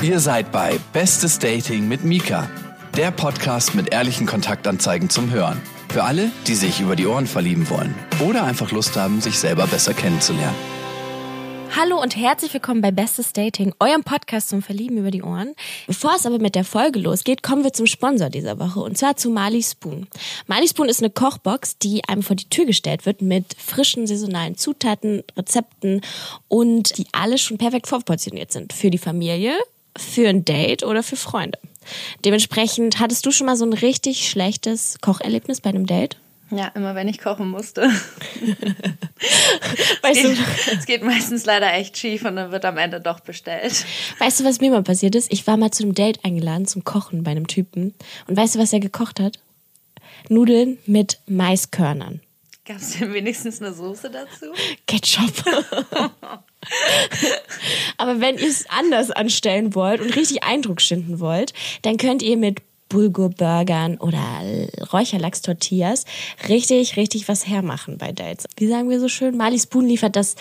Ihr 0.00 0.20
seid 0.20 0.52
bei 0.52 0.78
Bestes 0.92 1.40
Dating 1.40 1.88
mit 1.88 2.04
Mika, 2.04 2.48
der 2.96 3.10
Podcast 3.10 3.74
mit 3.74 3.92
ehrlichen 3.92 4.28
Kontaktanzeigen 4.28 5.10
zum 5.10 5.32
Hören. 5.32 5.60
Für 5.88 6.04
alle, 6.04 6.30
die 6.46 6.54
sich 6.54 6.80
über 6.80 6.94
die 6.94 7.08
Ohren 7.08 7.26
verlieben 7.26 7.68
wollen 7.68 7.96
oder 8.24 8.44
einfach 8.44 8.70
Lust 8.70 8.96
haben, 8.96 9.20
sich 9.20 9.40
selber 9.40 9.66
besser 9.66 9.94
kennenzulernen. 9.94 10.54
Hallo 11.76 12.00
und 12.00 12.16
herzlich 12.16 12.54
willkommen 12.54 12.80
bei 12.80 12.92
Bestes 12.92 13.32
Dating, 13.32 13.74
eurem 13.80 14.04
Podcast 14.04 14.50
zum 14.50 14.62
Verlieben 14.62 14.98
über 14.98 15.10
die 15.10 15.24
Ohren. 15.24 15.54
Bevor 15.88 16.14
es 16.14 16.26
aber 16.26 16.38
mit 16.38 16.54
der 16.54 16.64
Folge 16.64 17.00
losgeht, 17.00 17.42
kommen 17.42 17.64
wir 17.64 17.72
zum 17.72 17.86
Sponsor 17.86 18.30
dieser 18.30 18.60
Woche 18.60 18.78
und 18.78 18.96
zwar 18.96 19.16
zu 19.16 19.30
Mali 19.30 19.64
Spoon. 19.64 20.06
Mali 20.46 20.68
Spoon 20.68 20.88
ist 20.88 21.02
eine 21.02 21.10
Kochbox, 21.10 21.76
die 21.78 22.04
einem 22.04 22.22
vor 22.22 22.36
die 22.36 22.48
Tür 22.48 22.66
gestellt 22.66 23.04
wird 23.04 23.20
mit 23.20 23.56
frischen 23.58 24.06
saisonalen 24.06 24.56
Zutaten, 24.56 25.24
Rezepten 25.36 26.02
und 26.46 26.98
die 26.98 27.06
alle 27.10 27.36
schon 27.36 27.58
perfekt 27.58 27.88
vorportioniert 27.88 28.52
sind 28.52 28.72
für 28.72 28.90
die 28.90 28.98
Familie, 28.98 29.58
für 29.98 30.28
ein 30.28 30.44
Date 30.44 30.84
oder 30.84 31.02
für 31.02 31.16
Freunde. 31.16 31.58
Dementsprechend 32.24 33.00
hattest 33.00 33.26
du 33.26 33.30
schon 33.30 33.46
mal 33.46 33.56
so 33.56 33.64
ein 33.64 33.72
richtig 33.72 34.28
schlechtes 34.28 34.98
Kocherlebnis 35.00 35.60
bei 35.60 35.70
einem 35.70 35.86
Date? 35.86 36.16
Ja, 36.50 36.68
immer 36.74 36.94
wenn 36.94 37.08
ich 37.08 37.18
kochen 37.18 37.50
musste. 37.50 37.82
Weißt 40.02 40.24
es, 40.24 40.30
du, 40.30 40.34
geht, 40.34 40.78
es 40.78 40.86
geht 40.86 41.02
meistens 41.02 41.44
leider 41.44 41.74
echt 41.74 41.98
schief 41.98 42.24
und 42.24 42.36
dann 42.36 42.52
wird 42.52 42.64
am 42.64 42.78
Ende 42.78 43.02
doch 43.02 43.20
bestellt. 43.20 43.84
weißt 44.18 44.40
du, 44.40 44.44
was 44.44 44.60
mir 44.60 44.70
mal 44.70 44.82
passiert 44.82 45.14
ist? 45.14 45.30
Ich 45.30 45.46
war 45.46 45.58
mal 45.58 45.70
zu 45.70 45.82
einem 45.82 45.94
Date 45.94 46.24
eingeladen 46.24 46.66
zum 46.66 46.84
Kochen 46.84 47.22
bei 47.22 47.32
einem 47.32 47.48
Typen. 47.48 47.92
Und 48.26 48.36
weißt 48.36 48.54
du, 48.54 48.58
was 48.58 48.72
er 48.72 48.80
gekocht 48.80 49.20
hat? 49.20 49.38
Nudeln 50.30 50.78
mit 50.86 51.18
Maiskörnern. 51.26 52.20
Gab 52.68 52.76
es 52.76 52.98
denn 52.98 53.14
wenigstens 53.14 53.62
eine 53.62 53.72
Soße 53.72 54.10
dazu? 54.10 54.52
Ketchup. 54.86 55.32
Aber 57.96 58.20
wenn 58.20 58.36
ihr 58.36 58.46
es 58.48 58.68
anders 58.68 59.10
anstellen 59.10 59.74
wollt 59.74 60.02
und 60.02 60.14
richtig 60.14 60.42
Eindruck 60.44 60.82
schinden 60.82 61.18
wollt, 61.18 61.54
dann 61.80 61.96
könnt 61.96 62.22
ihr 62.22 62.36
mit 62.36 62.60
Bulgur-Burgern 62.90 63.96
oder 63.98 64.18
Räucherlachs-Tortillas 64.92 66.04
richtig, 66.48 66.96
richtig 66.96 67.26
was 67.28 67.46
hermachen 67.46 67.96
bei 67.96 68.12
Dates. 68.12 68.46
Wie 68.56 68.68
sagen 68.68 68.90
wir 68.90 69.00
so 69.00 69.08
schön? 69.08 69.36
Mali 69.36 69.58
Spoon 69.58 69.86
liefert 69.86 70.14
das 70.16 70.36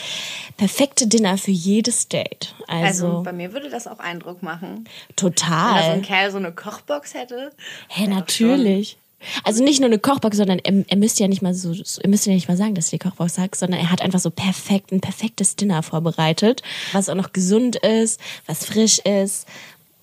perfekte 0.57 1.07
Dinner 1.07 1.37
für 1.37 1.51
jedes 1.51 2.09
Date. 2.09 2.55
Also, 2.67 3.07
Also 3.07 3.23
bei 3.23 3.33
mir 3.33 3.53
würde 3.53 3.69
das 3.69 3.87
auch 3.87 3.99
Eindruck 3.99 4.43
machen. 4.43 4.69
Wenn 4.69 4.85
da 4.85 5.21
so 5.21 5.29
total. 5.29 5.83
ein 5.91 6.01
Kerl 6.01 6.31
so 6.31 6.37
eine 6.37 6.51
Kochbox 6.51 7.13
hätte. 7.13 7.51
Hä, 7.87 8.03
Ja, 8.03 8.09
natürlich. 8.09 8.97
Also 9.43 9.63
nicht 9.63 9.79
nur 9.79 9.87
eine 9.87 9.99
Kochbox, 9.99 10.37
sondern 10.37 10.59
er, 10.59 10.85
er 10.87 10.97
müsste 10.97 11.23
ja 11.23 11.27
nicht 11.27 11.41
mal 11.41 11.53
so, 11.53 11.73
so- 11.73 12.01
ihr 12.01 12.09
müsst 12.09 12.25
ja 12.27 12.33
nicht 12.33 12.47
mal 12.47 12.57
sagen, 12.57 12.75
dass 12.75 12.93
ihr 12.93 12.99
die 12.99 13.07
Kochbox 13.09 13.35
sagt, 13.35 13.55
sondern 13.55 13.79
er 13.79 13.91
hat 13.91 14.01
einfach 14.01 14.19
so 14.19 14.29
perfekt, 14.29 14.91
ein 14.91 15.01
perfektes 15.01 15.55
Dinner 15.55 15.81
vorbereitet, 15.83 16.61
was 16.93 17.09
auch 17.09 17.15
noch 17.15 17.33
gesund 17.33 17.77
ist, 17.77 18.19
was 18.45 18.65
frisch 18.65 18.99
ist 18.99 19.47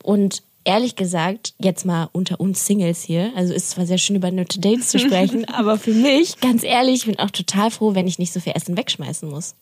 und 0.02 0.42
ehrlich 0.64 0.96
gesagt, 0.96 1.54
jetzt 1.58 1.84
mal 1.86 2.08
unter 2.12 2.40
uns 2.40 2.66
Singles 2.66 3.02
hier, 3.02 3.32
also 3.36 3.52
ist 3.54 3.70
zwar 3.70 3.86
sehr 3.86 3.98
schön 3.98 4.16
über 4.16 4.30
nette 4.30 4.58
Dates 4.60 4.88
zu 4.88 4.98
sprechen, 4.98 5.44
aber 5.48 5.78
für 5.78 5.92
mich, 5.94 6.40
ganz 6.40 6.62
ehrlich, 6.64 6.96
ich 7.00 7.06
bin 7.06 7.18
auch 7.18 7.30
total 7.30 7.70
froh, 7.70 7.94
wenn 7.94 8.06
ich 8.08 8.18
nicht 8.18 8.32
so 8.32 8.40
viel 8.40 8.54
Essen 8.56 8.76
wegschmeißen 8.76 9.28
muss. 9.28 9.54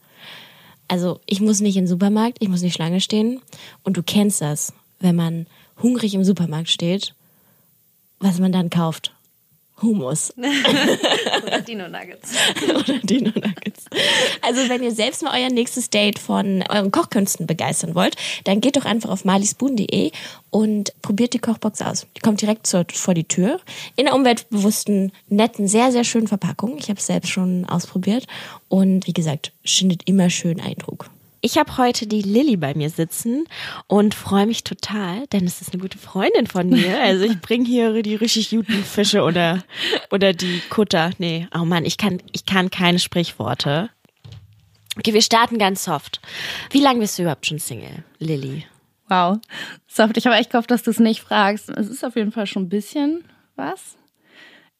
Also 0.88 1.20
ich 1.26 1.40
muss 1.40 1.60
nicht 1.60 1.76
in 1.76 1.82
den 1.84 1.88
Supermarkt, 1.88 2.38
ich 2.40 2.48
muss 2.48 2.62
nicht 2.62 2.74
Schlange 2.74 3.00
stehen 3.00 3.40
und 3.82 3.96
du 3.96 4.02
kennst 4.02 4.40
das, 4.40 4.72
wenn 5.00 5.16
man 5.16 5.46
hungrig 5.82 6.14
im 6.14 6.24
Supermarkt 6.24 6.68
steht, 6.70 7.14
was 8.18 8.38
man 8.38 8.52
dann 8.52 8.70
kauft. 8.70 9.12
Hummus 9.82 10.32
Oder 10.36 11.60
Dino 11.60 11.88
Nuggets. 11.88 12.32
oder 12.68 12.98
Dino 12.98 13.30
Nuggets. 13.34 13.84
Also 14.40 14.68
wenn 14.68 14.82
ihr 14.82 14.92
selbst 14.92 15.22
mal 15.22 15.38
euer 15.40 15.50
nächstes 15.50 15.90
Date 15.90 16.18
von 16.18 16.64
euren 16.68 16.90
Kochkünsten 16.90 17.46
begeistern 17.46 17.94
wollt, 17.94 18.16
dann 18.44 18.60
geht 18.60 18.76
doch 18.76 18.84
einfach 18.84 19.10
auf 19.10 19.24
malispoon.de 19.24 20.12
und 20.50 20.92
probiert 21.02 21.34
die 21.34 21.38
Kochbox 21.38 21.82
aus. 21.82 22.06
Die 22.16 22.20
kommt 22.20 22.40
direkt 22.40 22.66
zur, 22.66 22.84
vor 22.92 23.14
die 23.14 23.24
Tür. 23.24 23.60
In 23.96 24.06
einer 24.06 24.16
umweltbewussten, 24.16 25.12
netten, 25.28 25.68
sehr, 25.68 25.92
sehr 25.92 26.04
schönen 26.04 26.28
Verpackung. 26.28 26.76
Ich 26.78 26.88
habe 26.88 26.98
es 26.98 27.06
selbst 27.06 27.30
schon 27.30 27.64
ausprobiert. 27.64 28.26
Und 28.68 29.06
wie 29.06 29.12
gesagt, 29.12 29.52
schindet 29.64 30.02
immer 30.06 30.30
schön 30.30 30.60
Eindruck. 30.60 31.10
Ich 31.44 31.58
habe 31.58 31.76
heute 31.76 32.06
die 32.06 32.22
Lilly 32.22 32.56
bei 32.56 32.72
mir 32.74 32.88
sitzen 32.88 33.48
und 33.88 34.14
freue 34.14 34.46
mich 34.46 34.62
total, 34.62 35.26
denn 35.32 35.44
es 35.44 35.60
ist 35.60 35.72
eine 35.72 35.82
gute 35.82 35.98
Freundin 35.98 36.46
von 36.46 36.68
mir. 36.68 37.00
Also 37.02 37.24
ich 37.24 37.40
bringe 37.40 37.66
hier 37.66 38.00
die 38.04 38.14
richtig 38.14 38.50
guten 38.50 38.84
Fische 38.84 39.22
oder, 39.22 39.64
oder 40.12 40.32
die 40.32 40.62
Kutter. 40.70 41.10
Nee, 41.18 41.48
oh 41.52 41.64
Mann, 41.64 41.84
ich 41.84 41.98
kann, 41.98 42.22
ich 42.30 42.46
kann 42.46 42.70
keine 42.70 43.00
Sprichworte. 43.00 43.90
Okay, 44.96 45.14
wir 45.14 45.22
starten 45.22 45.58
ganz 45.58 45.82
soft. 45.82 46.20
Wie 46.70 46.80
lange 46.80 47.00
bist 47.00 47.18
du 47.18 47.22
überhaupt 47.22 47.46
schon 47.46 47.58
Single, 47.58 48.04
Lilly? 48.20 48.64
Wow. 49.08 49.38
Soft, 49.88 50.16
ich 50.16 50.26
habe 50.26 50.36
echt 50.36 50.50
gehofft, 50.50 50.70
dass 50.70 50.84
du 50.84 50.92
es 50.92 51.00
nicht 51.00 51.22
fragst. 51.22 51.68
Es 51.70 51.88
ist 51.88 52.04
auf 52.04 52.14
jeden 52.14 52.30
Fall 52.30 52.46
schon 52.46 52.64
ein 52.64 52.68
bisschen 52.68 53.24
was. 53.56 53.96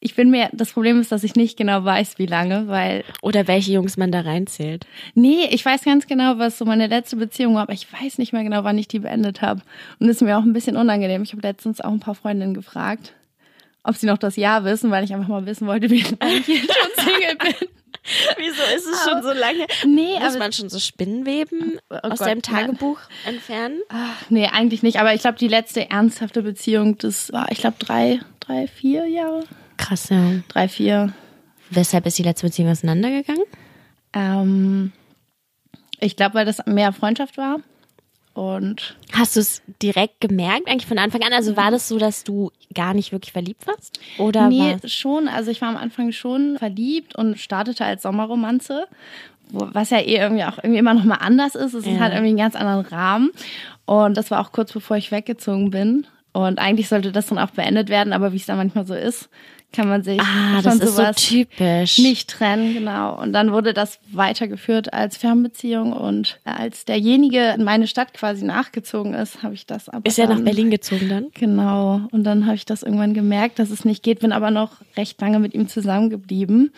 Ich 0.05 0.15
bin 0.15 0.29
mir, 0.29 0.49
das 0.51 0.73
Problem 0.73 0.99
ist, 0.99 1.13
dass 1.13 1.23
ich 1.23 1.35
nicht 1.35 1.55
genau 1.57 1.85
weiß, 1.85 2.19
wie 2.19 2.25
lange, 2.25 2.67
weil 2.67 3.05
Oder 3.21 3.47
welche 3.47 3.71
Jungs 3.71 3.95
man 3.95 4.11
da 4.11 4.19
reinzählt? 4.19 4.85
Nee, 5.15 5.47
ich 5.49 5.63
weiß 5.63 5.85
ganz 5.85 6.07
genau, 6.07 6.37
was 6.39 6.57
so 6.57 6.65
meine 6.65 6.87
letzte 6.87 7.15
Beziehung 7.15 7.55
war, 7.55 7.61
aber 7.61 7.71
ich 7.73 7.87
weiß 7.91 8.17
nicht 8.17 8.33
mehr 8.33 8.43
genau, 8.43 8.65
wann 8.65 8.77
ich 8.77 8.89
die 8.89 8.99
beendet 8.99 9.41
habe. 9.41 9.61
Und 9.99 10.07
das 10.07 10.17
ist 10.17 10.21
mir 10.21 10.37
auch 10.37 10.43
ein 10.43 10.51
bisschen 10.51 10.75
unangenehm. 10.75 11.23
Ich 11.23 11.31
habe 11.31 11.41
letztens 11.41 11.79
auch 11.79 11.91
ein 11.91 12.01
paar 12.01 12.15
Freundinnen 12.15 12.53
gefragt, 12.53 13.13
ob 13.83 13.95
sie 13.95 14.05
noch 14.07 14.17
das 14.17 14.35
Jahr 14.35 14.65
wissen, 14.65 14.91
weil 14.91 15.05
ich 15.05 15.13
einfach 15.13 15.29
mal 15.29 15.45
wissen 15.45 15.67
wollte, 15.67 15.89
wie 15.89 16.01
lange 16.01 16.33
ich 16.35 16.47
jetzt 16.49 16.73
schon 16.73 17.05
Single 17.05 17.35
bin. 17.37 17.69
Wieso 18.37 18.63
ist 18.75 18.85
es 18.85 19.09
schon 19.09 19.23
so 19.23 19.31
lange? 19.31 19.65
Nee, 19.85 20.19
Muss 20.19 20.37
man 20.37 20.51
schon 20.51 20.67
so 20.67 20.79
Spinnenweben 20.79 21.79
Oh 21.89 21.95
aus 21.95 22.19
Gott, 22.19 22.27
deinem 22.27 22.41
nein. 22.45 22.65
Tagebuch 22.65 22.99
entfernen? 23.25 23.79
Ach, 23.87 24.21
nee, 24.29 24.47
eigentlich 24.47 24.83
nicht. 24.83 24.99
Aber 24.99 25.13
ich 25.13 25.21
glaube, 25.21 25.37
die 25.37 25.47
letzte 25.47 25.89
ernsthafte 25.89 26.41
Beziehung, 26.41 26.97
das 26.97 27.31
war, 27.31 27.49
ich 27.53 27.59
glaube, 27.59 27.77
drei, 27.79 28.19
drei, 28.41 28.67
vier 28.67 29.05
Jahre. 29.07 29.45
Krass, 29.87 30.09
ja. 30.09 30.31
Drei, 30.47 30.67
vier. 30.67 31.13
Weshalb 31.69 32.05
ist 32.05 32.17
die 32.17 32.23
letzte 32.23 32.45
Beziehung 32.47 32.69
auseinandergegangen? 32.71 33.43
Ähm, 34.13 34.91
ich 35.99 36.15
glaube, 36.15 36.35
weil 36.35 36.45
das 36.45 36.65
mehr 36.65 36.93
Freundschaft 36.93 37.37
war. 37.37 37.57
Und 38.33 38.97
Hast 39.11 39.35
du 39.35 39.41
es 39.41 39.61
direkt 39.81 40.19
gemerkt, 40.19 40.67
eigentlich 40.67 40.87
von 40.87 40.97
Anfang 40.97 41.21
an? 41.21 41.33
Also 41.33 41.55
war 41.55 41.69
das 41.69 41.87
so, 41.87 41.99
dass 41.99 42.23
du 42.23 42.51
gar 42.73 42.93
nicht 42.95 43.11
wirklich 43.11 43.31
verliebt 43.31 43.67
warst? 43.67 43.99
Oder 44.17 44.47
nee, 44.49 44.59
war 44.81 44.89
schon. 44.89 45.27
Also 45.27 45.51
ich 45.51 45.61
war 45.61 45.69
am 45.69 45.77
Anfang 45.77 46.11
schon 46.11 46.57
verliebt 46.57 47.15
und 47.15 47.37
startete 47.39 47.85
als 47.85 48.01
Sommerromanze, 48.01 48.87
wo, 49.49 49.67
was 49.73 49.91
ja 49.91 49.99
eh 49.99 50.15
irgendwie 50.15 50.45
auch 50.45 50.57
irgendwie 50.57 50.79
immer 50.79 50.95
noch 50.95 51.03
mal 51.03 51.17
anders 51.17 51.53
ist. 51.53 51.75
Es 51.75 51.85
Ja. 51.85 51.91
ist 51.91 51.99
halt 51.99 52.13
irgendwie 52.13 52.29
einen 52.29 52.37
ganz 52.37 52.55
anderen 52.55 52.85
Rahmen. 52.85 53.29
Und 53.85 54.17
das 54.17 54.31
war 54.31 54.39
auch 54.41 54.51
kurz 54.51 54.71
bevor 54.73 54.97
ich 54.97 55.11
weggezogen 55.11 55.69
bin. 55.69 56.07
Und 56.31 56.57
eigentlich 56.57 56.87
sollte 56.89 57.11
das 57.11 57.27
dann 57.27 57.37
auch 57.37 57.51
beendet 57.51 57.89
werden, 57.89 58.13
aber 58.13 58.33
wie 58.33 58.37
es 58.37 58.47
da 58.47 58.55
manchmal 58.55 58.87
so 58.87 58.95
ist, 58.95 59.29
kann 59.73 59.89
man 59.89 60.03
sich 60.03 60.21
Ah, 60.21 60.61
von 60.61 60.63
das 60.63 60.75
ist 60.75 60.95
so 60.95 61.01
sowas 61.01 61.15
typisch. 61.17 61.97
nicht 61.97 62.29
trennen, 62.29 62.73
genau. 62.73 63.19
Und 63.21 63.33
dann 63.33 63.51
wurde 63.51 63.73
das 63.73 63.99
weitergeführt 64.11 64.93
als 64.93 65.17
Fernbeziehung 65.17 65.91
und 65.93 66.39
als 66.45 66.85
derjenige 66.85 67.53
in 67.57 67.63
meine 67.63 67.87
Stadt 67.87 68.13
quasi 68.13 68.45
nachgezogen 68.45 69.13
ist, 69.13 69.43
habe 69.43 69.55
ich 69.55 69.65
das 69.65 69.89
aber 69.89 70.05
Ist 70.05 70.17
er 70.19 70.27
nach 70.27 70.39
Berlin 70.39 70.69
gezogen 70.71 71.09
dann? 71.09 71.25
Genau. 71.33 72.01
Und 72.11 72.23
dann 72.23 72.45
habe 72.45 72.55
ich 72.55 72.65
das 72.65 72.83
irgendwann 72.83 73.13
gemerkt, 73.13 73.59
dass 73.59 73.69
es 73.71 73.83
nicht 73.83 74.03
geht, 74.03 74.19
bin 74.19 74.31
aber 74.31 74.51
noch 74.51 74.71
recht 74.95 75.19
lange 75.19 75.39
mit 75.39 75.53
ihm 75.53 75.67
zusammengeblieben. 75.67 76.71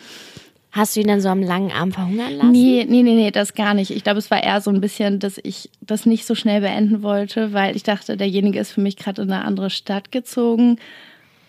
Hast 0.72 0.94
du 0.94 1.00
ihn 1.00 1.08
dann 1.08 1.22
so 1.22 1.30
am 1.30 1.42
langen 1.42 1.72
Arm 1.72 1.92
verhungern 1.92 2.34
lassen? 2.36 2.50
Nee, 2.52 2.84
nee, 2.86 3.02
nee, 3.02 3.14
nee, 3.14 3.30
das 3.30 3.54
gar 3.54 3.72
nicht. 3.72 3.90
Ich 3.90 4.04
glaube, 4.04 4.18
es 4.18 4.30
war 4.30 4.42
eher 4.42 4.60
so 4.60 4.70
ein 4.70 4.82
bisschen, 4.82 5.20
dass 5.20 5.38
ich 5.42 5.70
das 5.80 6.04
nicht 6.04 6.26
so 6.26 6.34
schnell 6.34 6.60
beenden 6.60 7.02
wollte, 7.02 7.54
weil 7.54 7.76
ich 7.76 7.82
dachte, 7.82 8.18
derjenige 8.18 8.58
ist 8.58 8.72
für 8.72 8.82
mich 8.82 8.96
gerade 8.98 9.22
in 9.22 9.30
eine 9.32 9.44
andere 9.44 9.70
Stadt 9.70 10.12
gezogen. 10.12 10.76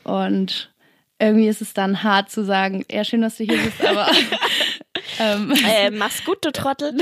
Und 0.06 0.70
irgendwie 1.20 1.48
ist 1.48 1.62
es 1.62 1.74
dann 1.74 2.04
hart 2.04 2.30
zu 2.30 2.44
sagen, 2.46 2.86
ja, 2.92 3.04
schön, 3.04 3.22
dass 3.22 3.38
du 3.38 3.44
hier 3.44 3.58
bist, 3.58 3.84
aber 3.84 4.08
ähm, 5.20 5.52
Äh, 5.68 5.90
mach's 5.92 6.24
gut, 6.24 6.46
du 6.46 6.52
Trottel. 6.52 6.94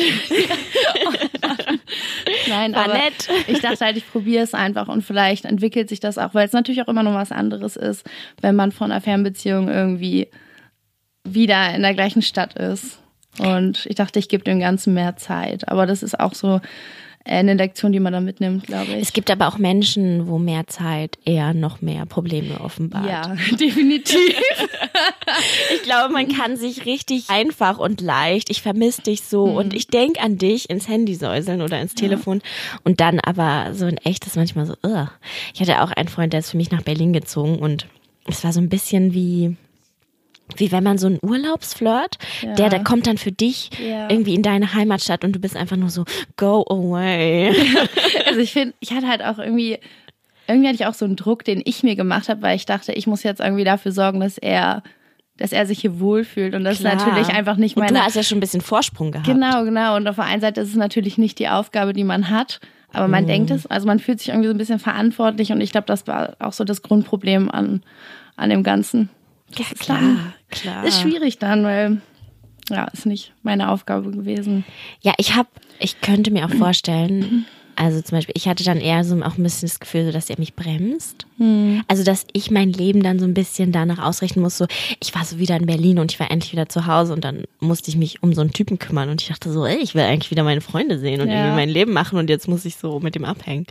Nein, 2.48 2.74
War 2.74 2.86
aber 2.86 2.94
nett. 2.94 3.30
ich 3.48 3.60
dachte 3.60 3.84
halt, 3.84 3.98
ich 3.98 4.10
probiere 4.10 4.44
es 4.44 4.54
einfach 4.54 4.88
und 4.88 5.02
vielleicht 5.02 5.46
entwickelt 5.46 5.90
sich 5.90 6.00
das 6.00 6.18
auch, 6.18 6.34
weil 6.34 6.46
es 6.46 6.54
natürlich 6.54 6.82
auch 6.82 6.88
immer 6.88 7.04
noch 7.04 7.14
was 7.14 7.32
anderes 7.32 7.76
ist, 7.76 8.06
wenn 8.42 8.56
man 8.56 8.72
von 8.72 8.92
einer 8.92 9.02
Fernbeziehung 9.02 9.68
irgendwie 9.68 10.30
wieder 11.24 11.74
in 11.74 11.82
der 11.82 11.94
gleichen 11.94 12.22
Stadt 12.22 12.54
ist. 12.56 13.00
Und 13.40 13.86
ich 13.88 13.96
dachte, 13.96 14.20
ich 14.20 14.30
gebe 14.30 14.44
dem 14.46 14.60
Ganzen 14.62 14.94
mehr 14.94 15.18
Zeit. 15.18 15.68
Aber 15.68 15.86
das 15.86 16.04
ist 16.04 16.18
auch 16.20 16.34
so 16.34 16.62
eine 17.26 17.56
Lektion, 17.56 17.92
die 17.92 18.00
man 18.00 18.14
da 18.14 18.22
mitnimmt, 18.22 18.68
glaube 18.68 18.94
ich. 18.94 19.02
Es 19.02 19.12
gibt 19.12 19.32
aber 19.32 19.48
auch 19.48 19.58
Menschen, 19.58 20.28
wo 20.28 20.38
mehr 20.38 20.68
Zeit 20.68 21.18
eher 21.26 21.54
noch 21.54 21.82
mehr 21.82 22.06
Probleme 22.06 22.62
offenbart. 22.62 23.08
ja, 23.08 23.36
definitiv. 23.60 24.36
Ich 25.74 25.84
glaube, 25.84 26.14
man 26.14 26.28
kann 26.30 26.56
sich 26.56 26.86
richtig 26.86 27.30
einfach 27.30 27.78
und 27.78 28.00
leicht, 28.00 28.50
ich 28.50 28.62
vermisse 28.62 29.02
dich 29.02 29.24
so 29.24 29.44
und 29.44 29.74
ich 29.74 29.88
denk 29.88 30.24
an 30.24 30.38
dich 30.38 30.70
ins 30.70 30.88
Handy 30.88 31.16
säuseln 31.16 31.62
oder 31.62 31.82
ins 31.82 31.96
Telefon 31.96 32.42
und 32.84 33.02
dann 33.02 33.20
aber 33.20 33.74
so 33.74 33.86
in 33.88 33.98
echt 33.98 34.26
ist 34.26 34.36
manchmal 34.36 34.66
so, 34.66 34.76
ugh. 34.84 35.10
ich 35.54 35.62
hatte 35.62 35.82
auch 35.82 35.92
einen 35.92 36.08
Freund, 36.08 36.32
der 36.32 36.40
ist 36.40 36.52
für 36.52 36.58
mich 36.58 36.72
nach 36.72 36.84
Berlin 36.84 37.12
gezogen 37.12 37.58
und 37.58 37.88
es 38.28 38.44
war 38.44 38.54
so 38.54 38.62
ein 38.62 38.70
bisschen 38.70 39.14
wie, 39.14 39.56
wie 40.58 40.72
wenn 40.72 40.84
man 40.84 40.98
so 40.98 41.08
einen 41.08 41.20
Urlaubsflirt, 41.22 42.18
der, 42.58 42.70
der 42.70 42.84
kommt 42.84 43.08
dann 43.08 43.18
für 43.18 43.32
dich 43.32 43.72
Ja. 43.80 44.10
irgendwie 44.10 44.36
in 44.36 44.44
deine 44.44 44.74
Heimatstadt 44.74 45.24
und 45.24 45.34
du 45.34 45.40
bist 45.40 45.56
einfach 45.58 45.76
nur 45.76 45.90
so, 45.90 46.06
go 46.38 46.64
away. 46.70 47.54
Also 48.28 48.40
ich 48.40 48.54
finde, 48.54 48.74
ich 48.80 48.92
hatte 48.92 49.08
halt 49.08 49.24
auch 49.24 49.40
irgendwie, 49.40 49.80
irgendwie 50.48 50.68
hatte 50.68 50.76
ich 50.76 50.86
auch 50.86 50.94
so 50.94 51.06
einen 51.06 51.16
Druck, 51.16 51.44
den 51.44 51.62
ich 51.66 51.84
mir 51.84 51.96
gemacht 51.96 52.30
habe, 52.30 52.42
weil 52.42 52.56
ich 52.56 52.66
dachte, 52.66 52.92
ich 52.94 53.08
muss 53.08 53.24
jetzt 53.24 53.40
irgendwie 53.40 53.64
dafür 53.64 53.92
sorgen, 53.92 54.20
dass 54.20 54.38
er, 54.38 54.84
dass 55.38 55.52
er 55.52 55.66
sich 55.66 55.80
hier 55.80 56.00
wohlfühlt. 56.00 56.54
Und 56.54 56.64
das 56.64 56.78
ist 56.80 56.84
natürlich 56.84 57.30
einfach 57.30 57.58
nicht 57.58 57.76
und 57.78 57.84
meine. 57.84 57.98
du 57.98 58.04
hast 58.04 58.16
ja 58.16 58.24
schon 58.24 58.38
ein 58.38 58.42
bisschen 58.42 58.62
Vorsprung 58.62 59.12
gehabt. 59.12 59.28
Genau, 59.28 59.64
genau. 59.64 59.96
Und 59.96 60.08
auf 60.08 60.16
der 60.16 60.26
einen 60.26 60.42
Seite 60.42 60.62
ist 60.62 60.70
es 60.70 60.76
natürlich 60.76 61.18
nicht 61.18 61.40
die 61.40 61.50
Aufgabe, 61.50 61.94
die 61.94 62.04
man 62.04 62.30
hat, 62.30 62.60
aber 62.94 63.08
man 63.10 63.28
denkt 63.28 63.52
es, 63.52 63.66
also 63.68 63.88
man 63.88 64.00
fühlt 64.00 64.20
sich 64.20 64.30
irgendwie 64.30 64.48
so 64.48 64.54
ein 64.54 64.58
bisschen 64.58 64.80
verantwortlich 64.80 65.52
und 65.52 65.60
ich 65.60 65.72
glaube, 65.72 65.88
das 65.88 66.08
war 66.08 66.36
auch 66.40 66.54
so 66.54 66.64
das 66.64 66.82
Grundproblem 66.82 67.52
an, 67.52 67.82
an 68.38 68.50
dem 68.50 68.64
Ganzen. 68.64 69.10
Ja, 69.58 69.66
ist 69.72 69.80
klar, 69.80 70.00
dann- 70.00 70.34
klar. 70.50 70.84
Ist 70.86 71.02
schwierig 71.02 71.40
dann, 71.40 71.64
weil 71.64 72.02
ja, 72.70 72.86
ist 72.86 73.06
nicht 73.06 73.34
meine 73.44 73.70
Aufgabe 73.70 74.12
gewesen. 74.12 74.66
Ja, 75.02 75.14
ich 75.18 75.36
habe, 75.36 75.50
ich 75.80 76.02
könnte 76.02 76.32
mir 76.32 76.46
auch 76.46 76.54
vorstellen, 76.54 77.46
also 77.76 78.02
zum 78.02 78.18
Beispiel, 78.18 78.34
ich 78.38 78.48
hatte 78.48 78.64
dann 78.64 78.80
eher 78.80 79.04
so 79.04 79.16
auch 79.24 79.38
ein 79.38 79.44
bisschen 79.44 79.68
das 79.68 79.80
Gefühl, 79.80 80.06
so, 80.06 80.12
dass 80.12 80.30
er 80.30 80.40
mich 80.40 80.54
bremst. 80.56 81.26
Also, 81.90 82.04
dass 82.06 82.26
ich 82.32 82.50
mein 82.50 82.72
Leben 82.72 83.04
dann 83.04 83.20
so 83.20 83.26
ein 83.26 83.34
bisschen 83.34 83.74
danach 83.74 84.00
ausrichten 84.00 84.40
muss. 84.40 84.58
So, 84.58 84.68
ich 85.02 85.14
war 85.14 85.26
so 85.26 85.38
wieder 85.38 85.58
in 85.58 85.66
Berlin 85.66 86.00
und 86.00 86.10
ich 86.14 86.18
war 86.20 86.32
endlich 86.32 86.54
wieder 86.54 86.70
zu 86.70 86.86
Hause 86.88 87.12
und 87.12 87.26
dann 87.26 87.44
musste 87.60 87.90
ich 87.90 87.98
mich 87.98 88.24
um 88.24 88.34
so 88.34 88.40
einen 88.40 88.54
Typen 88.54 88.80
kümmern 88.80 89.10
und 89.10 89.22
ich 89.22 89.28
dachte 89.28 89.52
so, 89.52 89.66
ey, 89.66 89.76
ich 89.80 89.96
will 89.96 90.04
eigentlich 90.04 90.32
wieder 90.32 90.44
meine 90.44 90.62
Freunde 90.62 90.98
sehen 90.98 91.20
und 91.20 91.28
Ja. 91.30 91.36
irgendwie 91.40 91.56
mein 91.58 91.68
Leben 91.70 91.92
machen 91.92 92.18
und 92.18 92.30
jetzt 92.30 92.48
muss 92.48 92.64
ich 92.64 92.78
so 92.78 93.02
mit 93.02 93.16
dem 93.16 93.26
abhängen. 93.26 93.66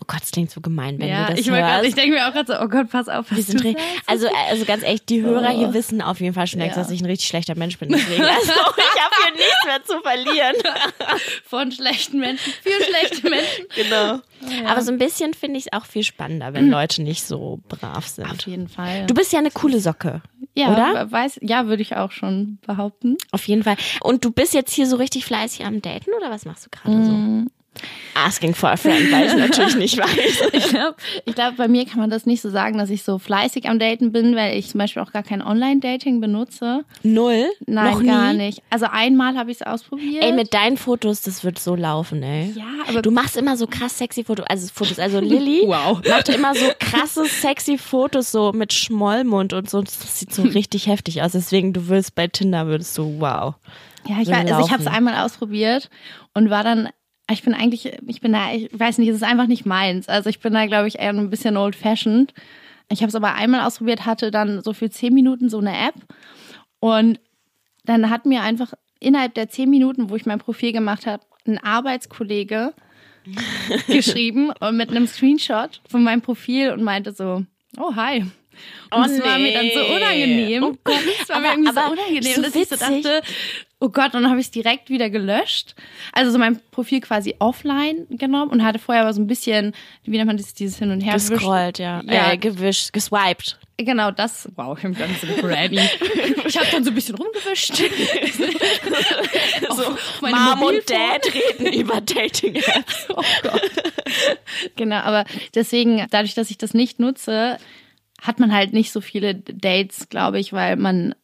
Oh 0.00 0.04
Gott, 0.06 0.20
das 0.20 0.32
klingt 0.32 0.50
so 0.50 0.60
gemein, 0.60 0.98
wenn 0.98 1.08
ja, 1.08 1.28
du 1.28 1.30
das 1.32 1.40
ich, 1.40 1.50
hörst. 1.50 1.62
grad- 1.62 1.84
ich 1.86 1.94
denke 1.94 2.14
mir 2.16 2.28
auch 2.28 2.32
gerade 2.34 2.52
so, 2.52 2.60
oh 2.62 2.68
Gott, 2.68 2.90
pass 2.90 3.08
auf, 3.08 3.24
was 3.30 3.46
du 3.46 3.52
sagst. 3.58 3.76
also, 4.06 4.26
also 4.50 4.64
ganz 4.66 4.82
ehrlich, 4.82 5.06
die 5.06 5.22
Hörer 5.22 5.48
hier 5.50 5.68
Oh. 5.70 5.72
wissen 5.74 6.02
auf 6.02 6.20
jeden 6.20 6.34
Fall 6.34 6.46
schon 6.46 6.60
längst, 6.60 6.76
Ja. 6.76 6.82
dass 6.82 6.90
ich 6.92 7.00
ein 7.00 7.06
richtig 7.06 7.28
schlechter 7.28 7.54
Mensch 7.56 7.78
bin. 7.78 7.88
Deswegen, 7.88 8.22
also 8.22 8.52
ich 8.52 9.00
habe 9.00 9.14
hier 9.24 9.32
nichts 9.32 9.64
mehr 9.64 9.82
zu 9.84 10.02
verlieren. 10.02 10.56
Von 11.46 11.72
schlechten 11.72 12.18
Menschen 12.18 12.52
für 12.62 12.84
schlechte 12.84 13.22
Menschen. 13.22 13.37
Genau. 13.76 14.20
Aber 14.66 14.82
so 14.82 14.92
ein 14.92 14.98
bisschen 14.98 15.34
finde 15.34 15.58
ich 15.58 15.66
es 15.66 15.72
auch 15.72 15.84
viel 15.84 16.02
spannender, 16.04 16.54
wenn 16.54 16.70
Leute 16.70 17.02
nicht 17.02 17.24
so 17.24 17.60
brav 17.68 17.96
Auf 17.98 18.08
sind. 18.08 18.46
jeden 18.46 18.68
Fall. 18.68 19.06
Du 19.06 19.14
bist 19.14 19.32
ja 19.32 19.38
eine 19.40 19.50
coole 19.50 19.80
Socke. 19.80 20.22
ja, 20.54 20.72
oder? 20.72 21.10
Weiß, 21.10 21.38
ja, 21.42 21.66
würde 21.66 21.82
ich 21.82 21.96
auch 21.96 22.12
schon 22.12 22.58
behaupten. 22.66 23.16
Auf 23.32 23.46
jeden 23.48 23.64
Fall. 23.64 23.76
Und 24.00 24.24
du 24.24 24.30
bist 24.30 24.54
jetzt 24.54 24.72
hier 24.72 24.86
so 24.86 24.96
richtig 24.96 25.24
fleißig 25.24 25.64
am 25.64 25.82
Daten 25.82 26.10
oder 26.16 26.30
was 26.30 26.44
machst 26.44 26.66
du 26.66 26.70
gerade 26.70 27.04
so? 27.04 27.50
Asking 28.14 28.54
for 28.54 28.70
a 28.70 28.76
friend, 28.76 29.12
weil 29.12 29.26
ich 29.26 29.36
natürlich 29.36 29.76
nicht 29.76 29.98
weiß. 29.98 30.48
Ich 30.52 30.68
glaube, 30.70 30.96
ich 31.24 31.34
glaub, 31.34 31.56
bei 31.56 31.68
mir 31.68 31.84
kann 31.86 32.00
man 32.00 32.10
das 32.10 32.26
nicht 32.26 32.40
so 32.42 32.50
sagen, 32.50 32.76
dass 32.78 32.90
ich 32.90 33.04
so 33.04 33.18
fleißig 33.18 33.68
am 33.68 33.78
Daten 33.78 34.10
bin, 34.10 34.34
weil 34.34 34.58
ich 34.58 34.68
zum 34.70 34.78
Beispiel 34.78 35.02
auch 35.02 35.12
gar 35.12 35.22
kein 35.22 35.40
Online-Dating 35.40 36.20
benutze. 36.20 36.84
Null? 37.04 37.46
Nein, 37.66 37.92
Noch 37.92 38.02
gar 38.04 38.32
nie? 38.32 38.38
nicht. 38.46 38.62
Also 38.70 38.86
einmal 38.90 39.36
habe 39.36 39.52
ich 39.52 39.60
es 39.60 39.66
ausprobiert. 39.66 40.24
Ey, 40.24 40.32
mit 40.32 40.52
deinen 40.52 40.76
Fotos, 40.76 41.22
das 41.22 41.44
wird 41.44 41.58
so 41.60 41.76
laufen, 41.76 42.22
ey. 42.22 42.52
ja, 42.56 42.64
aber 42.88 43.02
Du 43.02 43.10
machst 43.12 43.36
immer 43.36 43.56
so 43.56 43.66
krass 43.68 43.96
sexy 43.98 44.24
Fotos, 44.24 44.46
also 44.48 44.68
Fotos, 44.74 44.98
also 44.98 45.20
Lilly 45.20 45.62
Wow. 45.66 46.00
macht 46.08 46.28
immer 46.30 46.54
so 46.56 46.66
krasse 46.80 47.24
sexy 47.26 47.78
Fotos 47.78 48.32
so 48.32 48.52
mit 48.52 48.72
Schmollmund 48.72 49.52
und 49.52 49.70
so. 49.70 49.80
Das 49.82 50.18
sieht 50.18 50.34
so 50.34 50.42
richtig 50.54 50.86
heftig 50.88 51.22
aus. 51.22 51.32
Deswegen, 51.32 51.72
du 51.72 51.86
würdest 51.88 52.14
bei 52.16 52.26
Tinder 52.26 52.66
würdest 52.66 52.98
du, 52.98 53.20
wow. 53.20 53.54
Ja, 54.08 54.16
ich, 54.22 54.28
war, 54.28 54.38
also 54.38 54.64
ich 54.66 54.72
habe 54.72 54.82
es 54.82 54.88
einmal 54.88 55.24
ausprobiert 55.24 55.90
und 56.34 56.50
war 56.50 56.64
dann, 56.64 56.88
ich 57.30 57.42
bin 57.42 57.54
eigentlich, 57.54 57.92
ich 58.06 58.20
bin 58.20 58.32
da, 58.32 58.52
ich 58.52 58.70
weiß 58.72 58.98
nicht, 58.98 59.08
es 59.08 59.16
ist 59.16 59.22
einfach 59.22 59.46
nicht 59.46 59.66
meins. 59.66 60.08
Also 60.08 60.30
ich 60.30 60.40
bin 60.40 60.54
da, 60.54 60.66
glaube 60.66 60.88
ich, 60.88 60.98
eher 60.98 61.10
ein 61.10 61.30
bisschen 61.30 61.56
old-fashioned. 61.56 62.32
Ich 62.90 63.00
habe 63.00 63.08
es 63.08 63.14
aber 63.14 63.34
einmal 63.34 63.66
ausprobiert, 63.66 64.06
hatte 64.06 64.30
dann 64.30 64.62
so 64.62 64.72
für 64.72 64.90
zehn 64.90 65.12
Minuten 65.12 65.50
so 65.50 65.58
eine 65.58 65.76
App 65.76 65.94
und 66.80 67.20
dann 67.84 68.10
hat 68.10 68.26
mir 68.26 68.42
einfach 68.42 68.72
innerhalb 68.98 69.34
der 69.34 69.48
zehn 69.48 69.68
Minuten, 69.68 70.10
wo 70.10 70.16
ich 70.16 70.26
mein 70.26 70.38
Profil 70.38 70.72
gemacht 70.72 71.06
habe, 71.06 71.22
ein 71.46 71.58
Arbeitskollege 71.58 72.72
geschrieben 73.86 74.50
und 74.60 74.76
mit 74.76 74.90
einem 74.90 75.06
Screenshot 75.06 75.82
von 75.88 76.02
meinem 76.02 76.22
Profil 76.22 76.70
und 76.70 76.82
meinte 76.82 77.12
so, 77.12 77.44
oh 77.78 77.94
hi. 77.94 78.24
Und 78.90 78.98
Oh, 79.00 79.02
das 79.02 79.22
war 79.24 79.38
mir 79.38 79.52
dann 79.52 79.68
so 79.72 79.80
nee. 79.80 79.96
unangenehm. 79.96 80.62
Oh 80.64 80.74
Gott. 80.84 80.96
Das 81.20 81.28
war 81.28 81.36
Aber- 81.36 81.56
mir 81.56 81.64
irgendwie 81.66 81.72
so 81.72 81.80
unangenehm, 81.92 82.34
so 82.34 82.42
dass 82.42 82.54
ich 82.54 82.68
so 82.68 82.76
dachte, 82.76 83.22
oh 83.80 83.88
Gott, 83.90 84.14
und 84.14 84.22
dann 84.22 84.30
habe 84.30 84.40
ich 84.40 84.46
es 84.46 84.50
direkt 84.50 84.88
wieder 84.90 85.10
gelöscht. 85.10 85.74
Also 86.12 86.30
so 86.32 86.38
mein 86.38 86.58
Profil 86.70 87.00
quasi 87.00 87.34
offline 87.38 88.06
genommen 88.10 88.50
und 88.50 88.64
hatte 88.64 88.78
vorher 88.78 89.02
aber 89.04 89.12
so 89.12 89.20
ein 89.20 89.26
bisschen, 89.26 89.72
wie 90.04 90.16
nennt 90.16 90.26
man 90.26 90.36
das, 90.36 90.54
dieses 90.54 90.78
Hin 90.78 90.90
und 90.90 91.00
Her 91.00 91.14
Gescrollt, 91.14 91.78
ja. 91.78 92.02
Ja. 92.06 92.32
Äh, 92.32 92.38
gewischt, 92.38 92.92
geswiped. 92.92 93.58
Genau, 93.80 94.10
das, 94.10 94.48
wow, 94.56 94.76
ich 94.76 94.82
bin 94.82 94.94
ganz. 94.94 95.22
Ich 95.22 96.58
habe 96.58 96.66
dann 96.72 96.82
so 96.82 96.90
ein 96.90 96.94
bisschen 96.94 97.14
rumgewischt. 97.14 97.74
So, 99.70 99.82
Mom 100.22 100.32
und 100.52 100.60
Mobilfunk. 100.60 100.86
Dad 100.86 101.26
reden 101.34 101.72
über 101.80 102.00
Dating-Apps. 102.00 103.06
Oh 103.16 103.22
Gott. 103.42 103.70
genau, 104.76 104.96
aber 104.96 105.24
deswegen, 105.54 106.06
dadurch, 106.10 106.34
dass 106.34 106.50
ich 106.50 106.58
das 106.58 106.74
nicht 106.74 106.98
nutze, 106.98 107.58
hat 108.20 108.40
man 108.40 108.52
halt 108.52 108.72
nicht 108.72 108.92
so 108.92 109.00
viele 109.00 109.34
Dates, 109.34 110.08
glaube 110.08 110.38
ich, 110.38 110.52
weil 110.52 110.76
man 110.76 111.14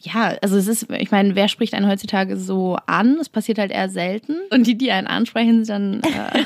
ja, 0.00 0.36
also 0.42 0.56
es 0.56 0.68
ist, 0.68 0.90
ich 0.92 1.10
meine, 1.10 1.34
wer 1.34 1.48
spricht 1.48 1.74
einen 1.74 1.88
heutzutage 1.88 2.36
so 2.36 2.76
an? 2.86 3.18
Es 3.20 3.28
passiert 3.28 3.58
halt 3.58 3.72
eher 3.72 3.88
selten. 3.88 4.36
Und 4.50 4.66
die, 4.66 4.76
die 4.76 4.92
einen 4.92 5.06
ansprechen, 5.06 5.64
sind 5.64 6.04
dann 6.04 6.12
äh, 6.34 6.44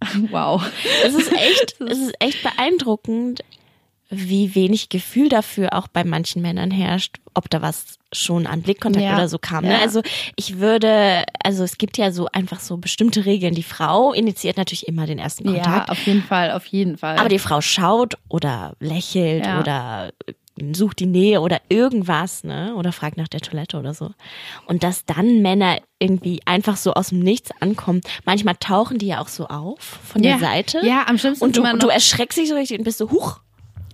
wow. 0.30 0.62
Es 1.04 1.14
ist 1.14 1.32
echt, 1.32 1.80
es 1.80 1.98
ist 1.98 2.14
echt 2.18 2.42
beeindruckend, 2.42 3.40
wie 4.14 4.54
wenig 4.54 4.90
Gefühl 4.90 5.30
dafür 5.30 5.72
auch 5.72 5.88
bei 5.88 6.04
manchen 6.04 6.42
Männern 6.42 6.70
herrscht, 6.70 7.16
ob 7.32 7.48
da 7.48 7.62
was 7.62 7.98
schon 8.12 8.46
an 8.46 8.60
Blickkontakt 8.60 9.02
Ja. 9.04 9.14
oder 9.14 9.26
so 9.28 9.38
kam. 9.38 9.64
Ne? 9.64 9.72
Ja. 9.72 9.78
Also 9.80 10.02
ich 10.36 10.58
würde, 10.58 11.24
also 11.42 11.64
es 11.64 11.78
gibt 11.78 11.96
ja 11.96 12.12
so 12.12 12.28
einfach 12.30 12.60
so 12.60 12.76
bestimmte 12.76 13.24
Regeln. 13.24 13.54
Die 13.54 13.62
Frau 13.62 14.12
initiiert 14.12 14.58
natürlich 14.58 14.86
immer 14.86 15.06
den 15.06 15.18
ersten 15.18 15.48
Ja, 15.48 15.62
Kontakt. 15.62 15.90
auf 15.90 16.06
jeden 16.06 16.22
Fall, 16.22 16.52
auf 16.52 16.66
jeden 16.66 16.98
Fall. 16.98 17.16
Aber 17.16 17.30
die 17.30 17.38
Frau 17.38 17.62
schaut 17.62 18.18
oder 18.28 18.74
lächelt 18.80 19.46
Ja. 19.46 19.60
oder 19.60 20.12
sucht 20.74 20.98
die 20.98 21.06
Nähe 21.06 21.40
oder 21.40 21.62
irgendwas, 21.70 22.44
ne? 22.44 22.74
Oder 22.76 22.92
fragt 22.92 23.16
nach 23.16 23.28
der 23.28 23.40
Toilette 23.40 23.78
oder 23.78 23.94
so. 23.94 24.10
Und 24.66 24.82
dass 24.82 25.06
dann 25.06 25.40
Männer 25.40 25.78
irgendwie 25.98 26.42
einfach 26.44 26.76
so 26.76 26.92
aus 26.92 27.08
dem 27.08 27.20
Nichts 27.20 27.50
ankommen. 27.60 28.02
Manchmal 28.26 28.56
tauchen 28.60 28.98
die 28.98 29.06
ja 29.06 29.20
auch 29.22 29.28
so 29.28 29.46
auf 29.46 29.78
von 29.80 30.22
ja, 30.22 30.32
der 30.32 30.40
Seite. 30.40 30.80
Ja, 30.84 31.06
am 31.08 31.16
schlimmsten 31.16 31.42
Und 31.42 31.56
du, 31.56 31.62
du 31.78 31.88
erschreckst 31.88 32.36
dich 32.36 32.50
so 32.50 32.54
richtig 32.54 32.78
und 32.78 32.84
bist 32.84 32.98
so, 32.98 33.10
huch. 33.10 33.40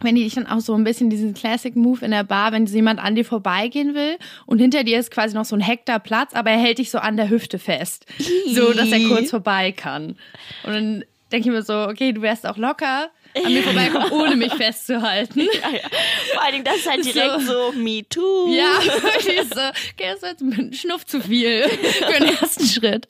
Wenn 0.03 0.15
die 0.15 0.25
dich 0.25 0.35
dann 0.35 0.47
auch 0.47 0.61
so 0.61 0.75
ein 0.75 0.85
bisschen 0.85 1.11
diesen 1.11 1.35
Classic 1.35 1.75
Move 1.75 2.05
in 2.05 2.11
der 2.11 2.25
Bar, 2.25 2.53
wenn 2.53 2.67
jemand 2.67 3.00
an 3.00 3.15
dir 3.15 3.25
vorbeigehen 3.25 3.95
will 3.95 4.17
und 4.47 4.59
hinter 4.59 4.85
dir 4.85 4.99
ist 4.99 5.11
quasi 5.11 5.35
noch 5.35 5.45
so 5.45 5.56
ein 5.56 5.61
Hektar 5.61 5.99
Platz, 5.99 6.35
aber 6.35 6.50
er 6.50 6.59
hält 6.59 6.79
dich 6.79 6.91
so 6.91 6.99
an 6.99 7.17
der 7.17 7.31
Hüfte 7.31 7.59
fest, 7.59 8.07
so 8.52 8.73
dass 8.73 8.90
er 8.93 9.07
kurz 9.09 9.31
vorbei 9.31 9.73
kann. 9.73 10.17
Und 10.64 10.73
dann 10.73 11.05
denke 11.33 11.49
ich 11.49 11.55
mir 11.55 11.62
so, 11.62 11.88
okay, 11.88 12.12
du 12.12 12.23
wärst 12.23 12.47
auch 12.47 12.57
locker 12.57 13.11
an 13.35 13.52
mir 13.52 13.62
vorbeikommen, 13.62 14.11
ohne 14.11 14.37
mich 14.37 14.52
festzuhalten. 14.56 15.40
Ja, 15.40 15.70
ja. 15.70 15.88
Vor 16.32 16.42
allen 16.42 16.52
Dingen, 16.52 16.64
das 16.64 16.76
ist 16.76 16.88
halt 16.90 17.04
direkt 17.04 17.40
so, 17.47 17.73
me 17.76 18.02
too. 18.08 18.52
Ja, 18.54 18.78
ist 19.18 19.54
so, 19.54 19.61
okay, 19.61 20.12
das 20.12 20.16
ist 20.16 20.23
jetzt 20.23 20.40
ein 20.42 20.73
Schnuff 20.73 21.06
zu 21.06 21.20
viel 21.20 21.62
für 21.68 22.12
den 22.20 22.35
ersten 22.37 22.66
Schritt. 22.66 23.08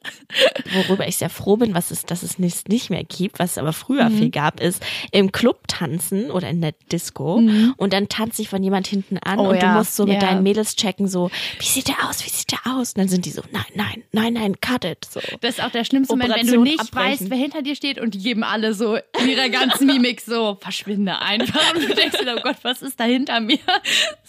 Worüber 0.72 1.06
ich 1.08 1.16
sehr 1.16 1.30
froh 1.30 1.56
bin, 1.56 1.74
was 1.74 1.90
es, 1.90 2.04
dass 2.04 2.22
es 2.22 2.38
nicht, 2.38 2.68
nicht 2.68 2.90
mehr 2.90 3.04
gibt, 3.04 3.38
was 3.38 3.52
es 3.52 3.58
aber 3.58 3.72
früher 3.72 4.08
Mhm. 4.08 4.18
viel 4.18 4.30
gab, 4.30 4.60
ist 4.60 4.82
im 5.12 5.32
Club 5.32 5.66
tanzen 5.68 6.30
oder 6.30 6.48
in 6.48 6.60
der 6.60 6.72
Disco 6.92 7.34
und 7.76 7.92
dann 7.92 8.08
tanzt 8.08 8.36
sich 8.36 8.48
von 8.48 8.62
jemand 8.62 8.86
hinten 8.86 9.18
an 9.18 9.38
Mhm. 9.38 9.44
Oh 9.44 9.48
und 9.50 9.62
du 9.62 9.66
ja, 9.66 9.74
musst 9.74 9.94
so 9.96 10.06
mit 10.06 10.20
deinen 10.22 10.42
Mädels 10.42 10.74
checken, 10.76 11.06
so, 11.08 11.30
wie 11.58 11.64
sieht 11.66 11.88
der 11.88 12.08
aus, 12.08 12.24
wie 12.24 12.30
sieht 12.30 12.50
der 12.52 12.60
aus? 12.72 12.90
Und 12.94 12.98
dann 12.98 13.08
sind 13.08 13.24
die 13.26 13.30
so, 13.30 13.42
nein, 13.52 13.64
nein, 13.74 14.02
nein, 14.12 14.32
nein, 14.32 14.60
cut 14.60 14.84
it. 14.84 15.04
So. 15.08 15.20
Das 15.40 15.58
ist 15.58 15.62
auch 15.64 15.70
der 15.70 15.84
schlimmste 15.84 16.14
Moment, 16.14 16.34
wenn 16.34 16.46
du 16.46 16.62
nicht 16.62 16.80
abbrechen. 16.80 17.10
weißt, 17.20 17.30
wer 17.30 17.36
hinter 17.38 17.62
dir 17.62 17.76
steht 17.76 18.00
und 18.00 18.14
die 18.14 18.18
geben 18.18 18.42
alle 18.44 18.74
so 18.74 18.96
in 19.20 19.28
ihrer 19.28 19.48
ganzen 19.48 19.86
Mimik 19.86 20.07
so, 20.16 20.56
verschwinde 20.60 21.20
einfach. 21.20 21.74
Und 21.74 21.88
du 21.88 21.94
denkst 21.94 22.18
dir, 22.18 22.34
oh 22.36 22.40
Gott, 22.42 22.56
was 22.62 22.82
ist 22.82 22.98
da 22.98 23.04
hinter 23.04 23.40
mir? 23.40 23.58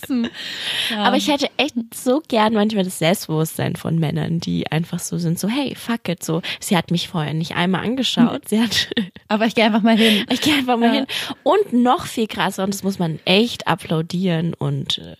Ein- 0.09 0.29
ja. 0.91 1.03
Aber 1.03 1.15
ich 1.17 1.27
hätte 1.29 1.49
echt 1.57 1.75
so 1.95 2.21
gern 2.27 2.53
manchmal 2.53 2.83
das 2.83 2.99
Selbstbewusstsein 2.99 3.75
von 3.75 3.97
Männern, 3.99 4.39
die 4.39 4.71
einfach 4.71 4.99
so 4.99 5.17
sind, 5.17 5.39
so, 5.39 5.47
hey, 5.47 5.75
fuck 5.75 6.07
it, 6.09 6.23
so, 6.23 6.41
sie 6.59 6.75
hat 6.77 6.91
mich 6.91 7.07
vorher 7.07 7.33
nicht 7.33 7.55
einmal 7.55 7.83
angeschaut, 7.85 8.47
sie 8.49 8.61
hat, 8.61 8.89
Aber 9.27 9.45
ich 9.45 9.55
gehe 9.55 9.65
einfach 9.65 9.81
mal 9.81 9.97
hin. 9.97 10.25
ich 10.29 10.41
gehe 10.41 10.55
einfach 10.55 10.77
mal 10.77 10.87
Ja. 10.87 10.93
hin. 10.93 11.07
Und 11.43 11.73
noch 11.73 12.05
viel 12.05 12.27
krasser, 12.27 12.63
und 12.63 12.73
das 12.73 12.83
muss 12.83 12.99
man 12.99 13.19
echt 13.25 13.67
applaudieren 13.67 14.53
und 14.53 14.97
äh, 14.99 15.15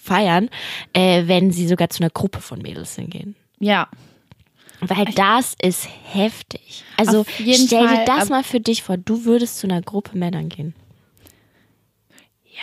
feiern, 0.00 0.50
äh, 0.92 1.22
wenn 1.26 1.50
sie 1.50 1.66
sogar 1.66 1.90
zu 1.90 2.02
einer 2.02 2.10
Gruppe 2.10 2.40
von 2.40 2.60
Mädels 2.60 2.94
hingehen. 2.96 3.34
Ja. 3.58 3.88
Weil 4.80 5.06
das 5.14 5.54
ist 5.62 5.88
heftig. 6.12 6.84
Also 6.96 7.24
stell 7.38 7.86
dir 7.86 8.04
das 8.04 8.24
ab- 8.24 8.30
mal 8.30 8.44
für 8.44 8.60
dich 8.60 8.82
vor, 8.82 8.96
du 8.96 9.24
würdest 9.24 9.58
zu 9.58 9.66
einer 9.66 9.82
Gruppe 9.82 10.16
Männern 10.18 10.48
gehen. 10.48 10.74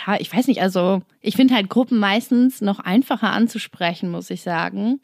Ja, 0.06 0.16
ich 0.18 0.32
weiß 0.34 0.46
nicht, 0.46 0.62
also 0.62 1.02
ich 1.20 1.36
finde 1.36 1.54
halt 1.54 1.68
Gruppen 1.68 1.98
meistens 1.98 2.60
noch 2.60 2.78
einfacher 2.78 3.30
anzusprechen, 3.30 4.10
muss 4.10 4.30
ich 4.30 4.42
sagen. 4.42 5.00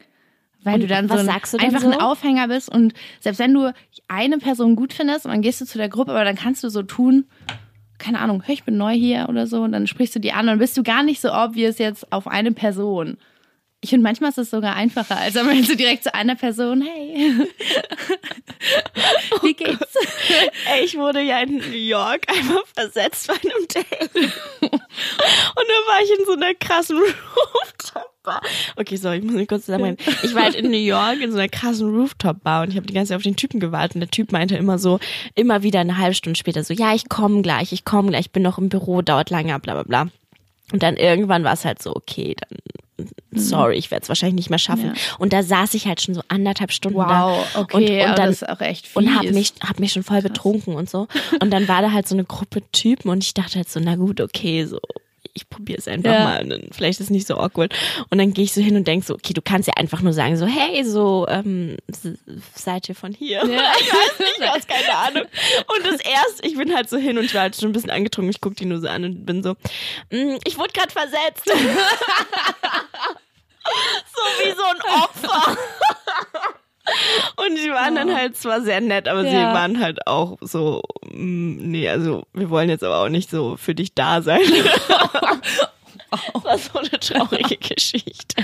Weil 0.62 0.75
Und 0.75 0.81
du 0.81 0.87
dann 0.87 1.09
so 1.09 1.15
ein, 1.15 1.27
dann 1.27 1.61
einfach 1.61 1.81
so? 1.83 1.91
ein 1.91 2.00
Aufhänger 2.00 2.49
bist 2.49 2.69
und 2.69 2.93
selbst 3.21 3.38
wenn 3.38 3.55
du 3.55 3.73
eine 4.09 4.38
Person 4.38 4.77
gut 4.77 4.93
findest 4.93 5.25
und 5.25 5.31
dann 5.31 5.43
gehst 5.43 5.61
du 5.61 5.67
zu 5.67 5.79
der 5.79 5.88
Gruppe, 5.88 6.11
aber 6.12 6.25
dann 6.25 6.35
kannst 6.37 6.65
du 6.65 6.69
so 6.69 6.83
tun, 6.83 7.27
keine 7.99 8.19
Ahnung, 8.21 8.43
hey, 8.45 8.55
ich 8.55 8.65
bin 8.65 8.77
neu 8.77 8.93
hier 8.93 9.27
oder 9.29 9.47
so, 9.47 9.62
und 9.62 9.73
dann 9.73 9.87
sprichst 9.87 10.15
du 10.17 10.21
die 10.21 10.33
an 10.33 10.49
und 10.49 10.59
bist 10.59 10.77
du 10.77 10.83
gar 10.83 11.03
nicht 11.03 11.21
so 11.21 11.33
obvious 11.33 11.79
jetzt 11.79 12.11
auf 12.12 12.27
eine 12.27 12.53
Person. 12.53 13.19
Ich 13.80 13.90
finde, 13.90 14.02
manchmal 14.02 14.30
ist 14.30 14.38
es 14.38 14.50
sogar 14.50 14.75
einfacher, 14.75 15.16
als 15.16 15.37
wenn 15.37 15.64
du 15.64 15.76
direkt 15.76 16.02
zu 16.02 16.12
einer 16.12 16.35
Person, 16.35 16.82
hey, 16.82 17.32
wie 19.42 19.54
geht's? 19.54 19.94
Ey, 20.73 20.85
ich 20.85 20.97
wurde 20.97 21.20
ja 21.20 21.40
in 21.42 21.58
New 21.58 21.76
York 21.76 22.26
einmal 22.28 22.62
versetzt 22.75 23.28
bei 23.28 23.35
einem 23.35 23.68
Date. 23.68 24.11
Und 24.58 24.73
dann 24.73 25.85
war 25.87 26.02
ich 26.02 26.18
in 26.18 26.26
so 26.26 26.32
einer 26.32 26.54
krassen 26.54 26.99
Rooftop-Bar. 27.54 28.42
Okay, 28.75 28.97
sorry, 28.97 29.18
ich 29.18 29.25
muss 29.25 29.35
mich 29.35 29.47
kurz 29.47 29.66
zusammenbringen. 29.66 29.99
Ich 30.25 30.35
war 30.35 30.42
halt 30.42 30.56
in 30.56 30.73
New 30.73 30.76
York 30.76 31.20
in 31.20 31.30
so 31.30 31.38
einer 31.38 31.49
krassen 31.49 31.94
Rooftop-Bar 31.94 32.62
und 32.62 32.70
ich 32.70 32.76
habe 32.76 32.87
die 32.87 32.94
ganze 32.94 33.11
Zeit 33.11 33.18
auf 33.18 33.23
den 33.23 33.37
Typen 33.37 33.61
gewartet 33.61 33.94
und 33.94 34.00
der 34.00 34.11
Typ 34.11 34.32
meinte 34.32 34.56
immer 34.56 34.80
so, 34.80 34.99
immer 35.37 35.62
wieder 35.62 35.78
eine 35.78 35.99
halbe 35.99 36.14
Stunde 36.14 36.37
später 36.37 36.64
so, 36.64 36.75
ja, 36.75 36.97
ich 36.97 37.08
komme 37.08 37.42
gleich, 37.42 37.73
ich 37.73 37.85
komme 37.85 38.08
gleich, 38.08 38.26
ich 38.26 38.32
bin 38.32 38.42
noch 38.42 38.58
im 38.58 38.70
Büro, 38.70 39.02
dauert 39.02 39.30
lange, 39.30 39.56
bla 39.61 39.75
bla 39.75 39.85
bla. 39.85 40.08
Und 40.73 40.82
dann 40.82 40.97
irgendwann 40.97 41.44
war 41.44 41.52
es 41.52 41.64
halt 41.64 41.80
so, 41.80 41.94
okay, 41.94 42.35
dann 42.37 42.58
sorry, 43.33 43.76
ich 43.76 43.90
werde 43.90 44.02
es 44.02 44.09
wahrscheinlich 44.09 44.37
nicht 44.37 44.50
mehr 44.50 44.59
schaffen. 44.59 44.87
Ja. 44.87 45.17
Und 45.19 45.33
da 45.33 45.43
saß 45.43 45.75
ich 45.75 45.87
halt 45.87 46.00
schon 46.00 46.14
so 46.14 46.23
anderthalb 46.28 46.73
Stunden 46.73 46.99
Wow, 46.99 47.47
da. 47.55 47.61
okay, 47.61 48.02
und, 48.05 48.11
und 48.11 48.19
dann, 48.19 48.26
das 48.31 48.43
ist 48.43 48.49
auch 48.49 48.61
echt 48.61 48.95
Und 48.97 49.14
hab 49.14 49.23
fies. 49.23 49.35
mich, 49.35 49.52
hab 49.62 49.81
mich 49.81 49.93
schon 49.93 50.02
voll 50.02 50.23
betrunken 50.23 50.75
und 50.75 50.88
so. 50.90 51.07
Und 51.40 51.50
dann 51.50 51.69
war 51.69 51.83
da 51.83 51.93
halt 51.93 52.09
so 52.09 52.14
eine 52.14 52.25
Gruppe 52.25 52.62
Typen 52.73 53.11
und 53.11 53.23
ich 53.23 53.35
dachte 53.35 53.57
halt 53.57 53.69
so, 53.69 53.81
na 53.81 53.97
gut, 53.97 54.21
okay, 54.21 54.64
so. 54.64 54.81
Ich 55.35 55.49
probiere 55.49 55.78
es 55.78 55.88
einfach 55.88 56.11
Ja. 56.12 56.25
mal 56.25 56.42
und 56.42 56.50
dann, 56.50 56.68
vielleicht 56.73 57.00
ist 57.00 57.06
es 57.06 57.11
nicht 57.11 57.26
so 57.26 57.37
awkward. 57.38 57.75
Und 58.11 58.18
dann 58.18 58.32
gehe 58.32 58.44
ich 58.44 58.52
so 58.52 58.61
hin 58.61 58.76
und 58.76 58.87
denk 58.88 59.04
so, 59.04 59.14
okay, 59.14 59.32
du 59.35 59.42
kannst 59.42 59.66
ja 59.68 59.75
einfach 59.76 60.00
nur 60.02 60.12
sagen, 60.12 60.37
so, 60.37 60.47
hey, 60.47 60.85
so, 60.85 61.26
ähm, 61.28 61.76
seid 62.54 62.88
ihr 62.88 62.94
von 62.94 63.12
hier? 63.12 63.44
Ja. 63.47 63.73
Ich 63.80 63.92
weiß 63.92 64.18
nicht, 64.18 64.40
was, 64.40 64.66
keine 64.66 64.94
Ahnung. 64.97 65.25
Und 65.76 65.87
das 65.87 66.00
erste, 66.00 66.47
ich 66.47 66.56
bin 66.56 66.75
halt 66.75 66.88
so 66.90 66.97
hin 66.97 67.18
und 67.18 67.25
ich 67.25 67.35
war 67.35 67.42
halt 67.42 67.56
schon 67.56 67.70
ein 67.70 67.73
bisschen 67.73 67.90
angetrunken, 67.90 68.30
ich 68.30 68.40
guck 68.40 68.56
die 68.56 68.64
nur 68.66 68.80
so 68.80 68.88
an 68.88 69.04
und 69.04 69.25
bin 69.26 69.42
so, 69.42 69.52
mm, 70.11 70.37
ich 70.44 70.58
wurde 70.58 70.73
gerade 70.73 70.90
versetzt. 70.92 71.44
so 71.47 71.52
wie 74.40 74.50
so 74.52 74.64
ein 74.64 74.80
Opfer. 75.02 75.56
Und 77.37 77.57
die 77.57 77.71
waren 77.71 77.95
dann 77.95 78.14
halt 78.14 78.37
zwar 78.37 78.61
sehr 78.62 78.80
nett, 78.80 79.09
aber 79.09 79.23
sie 79.23 79.28
Ja. 79.35 79.52
waren 79.54 79.80
halt 79.80 80.07
auch 80.07 80.38
so, 80.40 80.83
mm, 81.12 81.71
nee, 81.71 81.88
also 81.88 82.25
wir 82.35 82.50
wollen 82.50 82.68
jetzt 82.68 82.85
aber 82.85 82.99
auch 83.02 83.09
nicht 83.09 83.30
so 83.30 83.57
für 83.57 83.75
dich 83.75 83.95
da 83.95 84.23
sein. 84.23 84.40
Das 86.11 86.42
war 86.45 86.59
so 86.59 86.78
eine 86.78 86.90
traurige 87.00 87.57
Geschichte. 87.75 88.42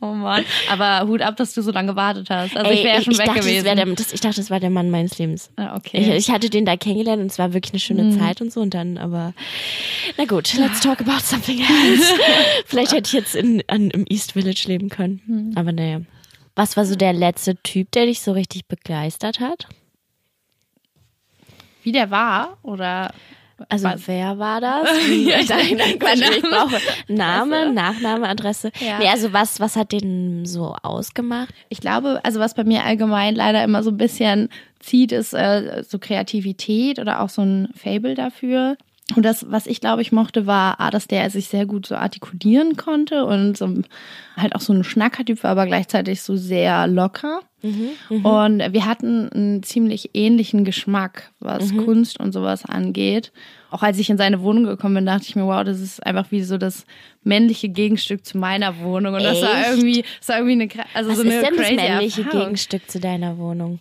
Oh 0.00 0.06
Mann. 0.14 0.44
Aber 0.70 1.06
Hut 1.08 1.20
ab, 1.22 1.36
dass 1.36 1.52
du 1.54 1.60
so 1.62 1.72
lange 1.72 1.88
gewartet 1.92 2.30
hast. 2.30 2.56
Also 2.56 2.70
ich 2.70 2.78
Ey, 2.78 2.84
wäre 2.84 2.96
ja 2.98 3.02
schon 3.02 3.12
ich 3.12 3.18
weg 3.18 3.26
dachte, 3.26 3.40
gewesen. 3.40 3.64
Das 3.76 3.94
das, 3.96 4.12
ich 4.12 4.20
dachte, 4.20 4.36
das 4.36 4.48
war 4.50 4.60
der 4.60 4.70
Mann 4.70 4.90
meines 4.90 5.18
Lebens. 5.18 5.50
Ah, 5.56 5.72
Ich, 5.74 5.78
okay. 5.78 6.00
Mhm. 6.06 6.12
ich 6.12 6.30
hatte 6.30 6.48
den 6.50 6.64
da 6.64 6.76
kennengelernt 6.76 7.20
und 7.20 7.26
es 7.30 7.38
war 7.38 7.52
wirklich 7.52 7.72
eine 7.72 7.80
schöne 7.80 8.16
Zeit 8.16 8.40
und 8.40 8.52
so 8.52 8.60
und 8.60 8.72
dann, 8.74 8.96
aber 8.96 9.34
na 10.16 10.24
gut, 10.24 10.54
let's 10.54 10.80
talk 10.80 11.00
about 11.00 11.20
something 11.22 11.58
else. 11.58 12.14
Vielleicht 12.66 12.92
hätte 12.92 13.08
ich 13.08 13.12
jetzt 13.12 13.34
in, 13.34 13.62
an, 13.66 13.90
im 13.90 14.06
East 14.08 14.32
Village 14.32 14.64
leben 14.68 14.88
können, 14.88 15.20
Mhm. 15.26 15.52
aber 15.56 15.72
naja. 15.72 16.00
Was 16.56 16.76
war 16.76 16.84
so 16.84 16.94
der 16.96 17.12
letzte 17.12 17.56
Typ, 17.56 17.90
der 17.92 18.06
dich 18.06 18.20
so 18.20 18.32
richtig 18.32 18.66
begeistert 18.66 19.40
hat? 19.40 19.66
Wie 21.82 21.92
der 21.92 22.10
war? 22.10 22.58
Oder 22.62 23.12
Also 23.68 23.84
Was? 23.86 24.06
wer 24.08 24.38
war 24.38 24.60
das? 24.60 24.88
Ja, 25.08 25.38
ich- 25.40 25.48
nein, 25.48 25.76
nein, 25.76 25.98
Quatsch, 25.98 26.20
ich 26.20 26.42
Name. 26.42 26.50
brauche 26.70 26.80
Name, 27.08 27.72
Nachname, 27.72 28.28
Adresse. 28.28 28.70
Ja. 28.80 28.98
Nee, 28.98 29.08
also 29.08 29.32
was, 29.32 29.60
was 29.60 29.76
hat 29.76 29.92
den 29.92 30.44
so 30.46 30.74
ausgemacht? 30.82 31.54
ich 31.68 31.80
glaube, 31.80 32.20
also 32.24 32.40
was 32.40 32.54
bei 32.54 32.64
mir 32.64 32.84
allgemein 32.84 33.34
leider 33.34 33.62
immer 33.64 33.82
so 33.82 33.90
ein 33.90 33.96
bisschen 33.96 34.48
zieht, 34.80 35.12
ist 35.12 35.32
äh, 35.34 35.82
so 35.86 35.98
Kreativität 35.98 36.98
oder 36.98 37.20
auch 37.20 37.28
so 37.28 37.42
ein 37.42 37.68
Fable 37.74 38.14
dafür. 38.14 38.76
Und 39.16 39.24
das, 39.24 39.50
was 39.50 39.66
ich 39.66 39.80
glaube 39.80 40.02
ich 40.02 40.12
mochte, 40.12 40.46
war, 40.46 40.80
A, 40.80 40.90
dass 40.90 41.06
der 41.06 41.28
sich 41.30 41.48
sehr 41.48 41.66
gut 41.66 41.86
so 41.86 41.96
artikulieren 41.96 42.76
konnte 42.76 43.24
und 43.24 43.56
so 43.56 43.68
halt 44.36 44.54
auch 44.54 44.60
so 44.60 44.72
ein 44.72 44.84
Schnackertyp 44.84 45.42
war, 45.42 45.50
aber 45.52 45.66
gleichzeitig 45.66 46.22
so 46.22 46.36
sehr 46.36 46.86
locker. 46.86 47.40
Und 48.08 48.60
wir 48.72 48.86
hatten 48.86 49.28
einen 49.28 49.62
ziemlich 49.62 50.10
ähnlichen 50.14 50.64
Geschmack, 50.64 51.30
was 51.40 51.76
Kunst 51.76 52.18
und 52.18 52.32
sowas 52.32 52.64
angeht. 52.64 53.32
Auch 53.70 53.82
als 53.82 53.98
ich 53.98 54.08
in 54.08 54.16
seine 54.16 54.40
Wohnung 54.40 54.64
gekommen 54.64 54.94
bin, 54.94 55.06
dachte 55.06 55.26
ich 55.28 55.36
mir, 55.36 55.44
wow, 55.44 55.62
das 55.62 55.78
ist 55.78 56.04
einfach 56.04 56.30
wie 56.30 56.42
so 56.42 56.56
das 56.56 56.86
männliche 57.22 57.68
Gegenstück 57.68 58.24
zu 58.24 58.38
meiner 58.38 58.78
Wohnung. 58.80 59.14
Und 59.14 59.22
das 59.22 59.42
war 59.42 59.60
Echt? 59.60 59.70
irgendwie, 59.72 60.04
das 60.18 60.28
war 60.28 60.38
irgendwie 60.38 60.74
eine, 60.74 60.86
also 60.94 61.10
Was 61.10 61.18
so 61.18 61.22
eine 61.22 61.34
ist 61.34 61.42
denn 61.42 61.56
das 61.56 61.70
männliche 61.70 62.20
Erfahrung. 62.22 62.44
Gegenstück 62.44 62.90
zu 62.90 62.98
deiner 62.98 63.36
Wohnung? 63.36 63.78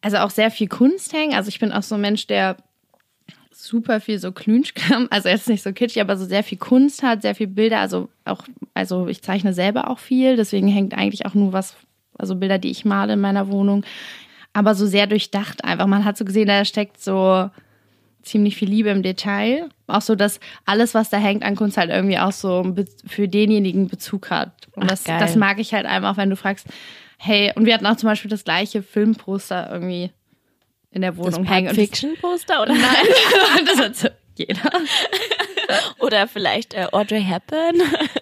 Also 0.00 0.18
auch 0.18 0.30
sehr 0.30 0.52
viel 0.52 0.68
Kunst 0.68 1.12
hängen. 1.12 1.34
Also 1.34 1.48
ich 1.48 1.58
bin 1.58 1.72
auch 1.72 1.82
so 1.82 1.96
ein 1.96 2.00
Mensch, 2.00 2.28
der 2.28 2.56
super 3.64 4.00
viel 4.00 4.18
so 4.18 4.32
Klünschkram, 4.32 5.08
also 5.10 5.28
jetzt 5.28 5.48
nicht 5.48 5.62
so 5.62 5.72
kitschig, 5.72 6.00
aber 6.00 6.16
so 6.16 6.24
sehr 6.24 6.42
viel 6.42 6.58
Kunst 6.58 7.02
hat, 7.02 7.22
sehr 7.22 7.34
viel 7.34 7.46
Bilder, 7.46 7.80
also 7.80 8.08
auch, 8.24 8.42
also 8.74 9.08
ich 9.08 9.22
zeichne 9.22 9.52
selber 9.52 9.90
auch 9.90 9.98
viel, 9.98 10.36
deswegen 10.36 10.68
hängt 10.68 10.94
eigentlich 10.94 11.26
auch 11.26 11.34
nur 11.34 11.52
was, 11.52 11.76
also 12.18 12.36
Bilder, 12.36 12.58
die 12.58 12.70
ich 12.70 12.84
male 12.84 13.14
in 13.14 13.20
meiner 13.20 13.48
Wohnung, 13.48 13.84
aber 14.52 14.74
so 14.74 14.86
sehr 14.86 15.06
durchdacht 15.06 15.64
einfach. 15.64 15.86
Man 15.86 16.04
hat 16.04 16.16
so 16.16 16.24
gesehen, 16.24 16.46
da 16.46 16.64
steckt 16.64 17.00
so 17.00 17.50
ziemlich 18.22 18.56
viel 18.56 18.68
Liebe 18.68 18.88
im 18.90 19.02
Detail. 19.02 19.68
Auch 19.86 20.00
so, 20.00 20.14
dass 20.14 20.40
alles, 20.64 20.94
was 20.94 21.10
da 21.10 21.18
hängt 21.18 21.42
an 21.42 21.56
Kunst, 21.56 21.76
halt 21.76 21.90
irgendwie 21.90 22.18
auch 22.18 22.32
so 22.32 22.74
für 23.06 23.28
denjenigen 23.28 23.88
Bezug 23.88 24.30
hat. 24.30 24.68
Und 24.72 24.84
Ach, 24.84 24.88
das, 24.88 25.04
geil. 25.04 25.18
das 25.20 25.36
mag 25.36 25.58
ich 25.58 25.74
halt 25.74 25.86
einfach, 25.86 26.16
wenn 26.16 26.30
du 26.30 26.36
fragst, 26.36 26.66
hey, 27.18 27.52
und 27.54 27.66
wir 27.66 27.74
hatten 27.74 27.86
auch 27.86 27.96
zum 27.96 28.08
Beispiel 28.08 28.30
das 28.30 28.44
gleiche 28.44 28.82
Filmposter 28.82 29.70
irgendwie 29.70 30.10
in 30.94 31.02
der 31.02 31.12
Das 31.12 31.18
Wohnung 31.18 31.44
Pulp 31.44 31.50
hängen. 31.50 31.68
Und 31.68 31.74
Fiction 31.74 32.16
Poster 32.20 32.62
oder 32.62 32.72
Nein, 32.74 32.84
das 33.66 33.78
hat 33.78 33.96
so 33.96 34.08
jeder. 34.36 34.70
oder 36.00 36.26
vielleicht 36.26 36.74
äh, 36.74 36.86
Audrey 36.92 37.22
Hepburn? 37.22 37.80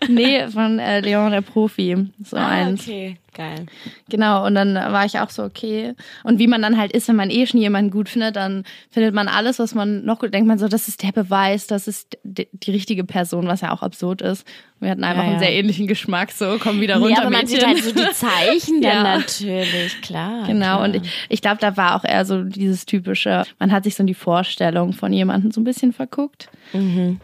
Nee, 0.08 0.46
von 0.48 0.78
äh, 0.78 1.00
Leon 1.00 1.32
der 1.32 1.40
Profi. 1.42 1.96
So 2.24 2.36
eins. 2.36 2.80
Ah, 2.80 2.82
okay, 2.82 3.16
geil. 3.34 3.66
Genau, 4.08 4.46
und 4.46 4.54
dann 4.54 4.74
war 4.74 5.04
ich 5.04 5.18
auch 5.18 5.30
so, 5.30 5.42
okay. 5.42 5.94
Und 6.24 6.38
wie 6.38 6.46
man 6.46 6.62
dann 6.62 6.76
halt 6.78 6.92
ist, 6.92 7.08
wenn 7.08 7.16
man 7.16 7.30
eh 7.30 7.46
schon 7.46 7.60
jemanden 7.60 7.90
gut 7.90 8.08
findet, 8.08 8.36
dann 8.36 8.64
findet 8.90 9.14
man 9.14 9.28
alles, 9.28 9.58
was 9.58 9.74
man 9.74 10.04
noch 10.04 10.18
gut 10.20 10.32
denkt, 10.34 10.46
man 10.46 10.58
so, 10.58 10.68
das 10.68 10.88
ist 10.88 11.02
der 11.02 11.12
Beweis, 11.12 11.66
das 11.66 11.88
ist 11.88 12.18
die, 12.24 12.48
die 12.52 12.70
richtige 12.70 13.04
Person, 13.04 13.46
was 13.46 13.60
ja 13.62 13.72
auch 13.72 13.82
absurd 13.82 14.22
ist. 14.22 14.46
Wir 14.80 14.90
hatten 14.90 15.04
einfach 15.04 15.22
Ja, 15.22 15.26
ja. 15.28 15.30
einen 15.32 15.40
sehr 15.40 15.52
ähnlichen 15.52 15.86
Geschmack, 15.86 16.32
so, 16.32 16.56
komm 16.60 16.80
wieder 16.80 16.96
runter, 16.96 17.20
aber 17.22 17.30
man 17.30 17.42
Mädchen. 17.42 17.48
sieht 17.60 17.66
halt 17.66 17.84
so 17.84 17.92
die 17.92 18.10
Zeichen 18.12 18.82
dann 18.82 19.04
Ja. 19.06 19.18
natürlich, 19.18 20.00
klar. 20.02 20.46
Genau, 20.46 20.76
klar. 20.76 20.80
und 20.82 20.96
ich, 20.96 21.02
ich 21.28 21.40
glaube, 21.42 21.58
da 21.60 21.76
war 21.76 21.96
auch 21.96 22.04
eher 22.04 22.24
so 22.24 22.42
dieses 22.42 22.84
typische, 22.86 23.44
man 23.60 23.70
hat 23.72 23.84
sich 23.84 23.94
so 23.94 24.02
in 24.02 24.08
die 24.08 24.14
Vorstellung 24.14 24.92
von 24.92 25.12
jemandem 25.12 25.52
so 25.52 25.60
ein 25.60 25.64
bisschen 25.64 25.92
verguckt. 25.92 26.48
Mhm, 26.72 27.20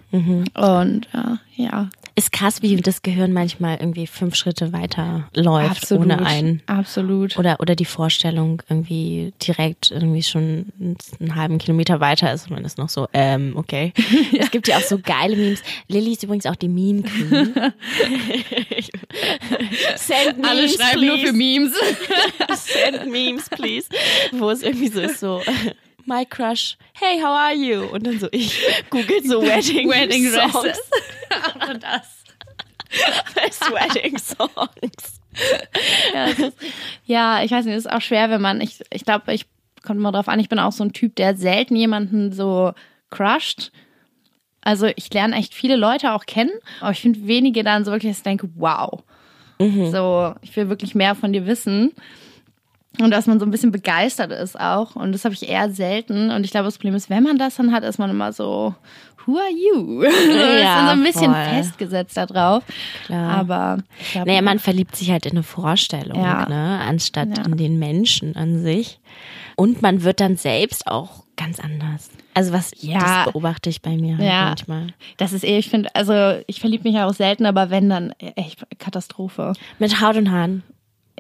Und 0.55 1.07
äh, 1.15 1.37
ja, 1.59 1.91
Ist 2.15 2.31
krass, 2.31 2.63
wie 2.63 2.77
das 2.77 3.03
Gehirn 3.03 3.33
manchmal 3.33 3.79
irgendwie 3.79 4.07
fünf 4.07 4.37
Schritte 4.37 4.73
weiter 4.73 5.29
läuft 5.35 5.83
absolut. 5.83 6.05
ohne 6.05 6.25
einen. 6.25 6.63
Absolut. 6.67 7.37
Oder, 7.37 7.59
oder 7.59 7.75
die 7.75 7.85
Vorstellung 7.85 8.63
irgendwie 8.69 9.33
direkt 9.45 9.91
irgendwie 9.91 10.23
schon 10.23 10.67
einen 11.19 11.35
halben 11.35 11.59
Kilometer 11.59 11.99
weiter 11.99 12.33
ist 12.33 12.45
und 12.45 12.53
man 12.53 12.65
ist 12.65 12.79
noch 12.79 12.89
so, 12.89 13.09
ähm, 13.13 13.55
okay. 13.57 13.93
Es 14.39 14.53
gibt 14.53 14.69
ja 14.69 14.77
auch 14.77 14.83
so 14.83 15.01
geile 15.01 15.35
Memes. 15.35 15.61
Lilly 15.89 16.13
ist 16.13 16.23
übrigens 16.23 16.47
auch 16.47 16.55
die 16.55 16.69
Meme 16.69 17.03
Queen. 17.03 17.53
Send 19.97 20.39
Memes, 20.39 20.49
Alle 20.49 20.69
schreiben 20.69 21.07
nur 21.07 21.17
please. 21.17 21.27
für 21.27 21.33
Memes. 21.33 21.73
Send 22.55 23.11
Memes, 23.11 23.49
please. 23.51 23.89
Wo 24.31 24.51
es 24.51 24.63
irgendwie 24.63 24.89
so 24.89 25.01
ist, 25.01 25.19
so, 25.19 25.43
my 26.09 26.25
crush, 26.25 26.77
hey, 26.95 27.21
how 27.21 27.31
are 27.31 27.55
you? 27.55 27.85
Und 27.85 28.07
dann 28.07 28.19
so, 28.19 28.29
ich 28.33 28.61
google 28.91 29.23
so 29.25 29.43
Wedding, 29.43 29.89
Wedding 29.89 30.29
Songs. 30.31 30.53
Dresses. 30.53 30.91
Und 31.69 31.83
das. 31.83 32.25
Best 33.35 33.61
Wedding 33.71 34.19
Songs. 34.19 35.21
Ja, 36.13 36.25
ist, 36.25 36.57
ja, 37.05 37.43
ich 37.45 37.51
weiß 37.53 37.67
nicht, 37.67 37.75
es 37.75 37.85
ist 37.85 37.93
auch 37.93 38.01
schwer, 38.01 38.31
wenn 38.31 38.41
man, 38.41 38.61
ich, 38.61 38.83
ich 38.91 39.05
glaube, 39.05 39.33
ich 39.33 39.47
kommt 39.85 40.01
mal 40.01 40.11
drauf 40.11 40.29
an, 40.29 40.41
ich 40.41 40.49
bin 40.49 40.59
auch 40.59 40.73
so 40.73 40.83
ein 40.83 40.93
Typ, 40.93 41.15
der 41.17 41.37
selten 41.37 41.77
jemanden 41.77 42.33
so 42.33 42.73
crusht. 43.11 43.71
Also 44.63 44.87
ich 44.97 45.13
lerne 45.13 45.37
echt 45.37 45.55
viele 45.55 45.77
Leute 45.77 46.13
auch 46.13 46.27
kennen, 46.27 46.51
aber 46.81 46.91
ich 46.91 47.01
finde 47.01 47.27
wenige 47.27 47.63
dann 47.63 47.85
so 47.85 47.93
wirklich, 47.93 48.11
dass 48.11 48.19
ich 48.19 48.25
denke, 48.25 48.49
wow. 48.57 49.03
So, 49.91 50.35
ich 50.43 50.55
will 50.57 50.69
wirklich 50.69 50.95
mehr 50.95 51.17
von 51.17 51.33
dir 51.33 51.47
wissen. 51.47 51.93
Und 53.01 53.11
dass 53.13 53.27
man 53.27 53.39
so 53.39 53.47
ein 53.47 53.51
bisschen 53.51 53.71
begeistert 53.71 54.33
ist 54.33 54.59
auch. 54.59 54.97
Und 54.97 55.13
das 55.13 55.25
habe 55.25 55.35
ich 55.35 55.49
eher 55.49 55.71
selten. 55.71 56.31
Und 56.31 56.45
ich 56.45 56.51
glaube, 56.51 56.65
das 56.65 56.79
Problem 56.79 56.95
ist, 56.97 57.11
wenn 57.11 57.23
man 57.23 57.39
das 57.39 57.57
dann 57.57 57.73
hat, 57.73 57.85
ist 57.85 57.99
man 57.99 58.11
immer 58.11 58.33
so, 58.33 58.75
who 59.27 59.37
are 59.39 59.51
you? 59.51 60.03
Ja, 60.03 60.81
ist 60.81 60.87
so 60.87 60.93
ein 60.93 61.05
bisschen 61.05 61.33
voll. 61.33 61.45
festgesetzt 61.45 62.17
da 62.17 62.27
drauf. 62.27 62.65
Klar. 63.07 63.31
Aber 63.39 63.79
ich 64.01 64.13
glaub, 64.13 64.27
Naja, 64.27 64.43
man 64.43 64.59
verliebt 64.59 64.97
sich 64.97 65.11
halt 65.11 65.27
in 65.27 65.33
eine 65.33 65.43
Vorstellung, 65.45 66.19
Ja. 66.21 66.49
ne, 66.49 66.81
anstatt 66.89 67.37
Ja. 67.39 67.45
in 67.45 67.57
den 67.57 67.79
Menschen 67.79 68.35
an 68.37 68.63
sich. 68.63 68.99
Und 69.55 69.81
man 69.83 70.03
wird 70.03 70.21
dann 70.21 70.37
selbst 70.37 70.87
auch 70.87 71.25
ganz 71.37 71.61
anders. 71.61 72.11
Also 72.35 72.53
was, 72.53 72.73
Ja. 72.81 72.99
das 73.25 73.33
beobachte 73.33 73.71
ich 73.71 73.81
bei 73.83 73.97
mir 73.97 74.17
halt 74.17 74.27
Ja. 74.27 74.45
manchmal. 74.47 74.87
Das 75.19 75.33
ist 75.33 75.45
eh, 75.45 75.59
ich 75.59 75.69
finde, 75.69 75.95
also 75.95 76.41
ich 76.49 76.59
verliebe 76.59 76.85
mich 76.85 76.95
ja 76.97 77.07
auch 77.07 77.15
selten, 77.15 77.47
aber 77.47 77.71
wenn, 77.71 77.89
dann 77.91 78.11
echt 78.35 78.65
Katastrophe. 78.79 79.53
Mit 79.79 80.01
Haut 80.01 80.17
und 80.17 80.31
Haaren. 80.33 80.63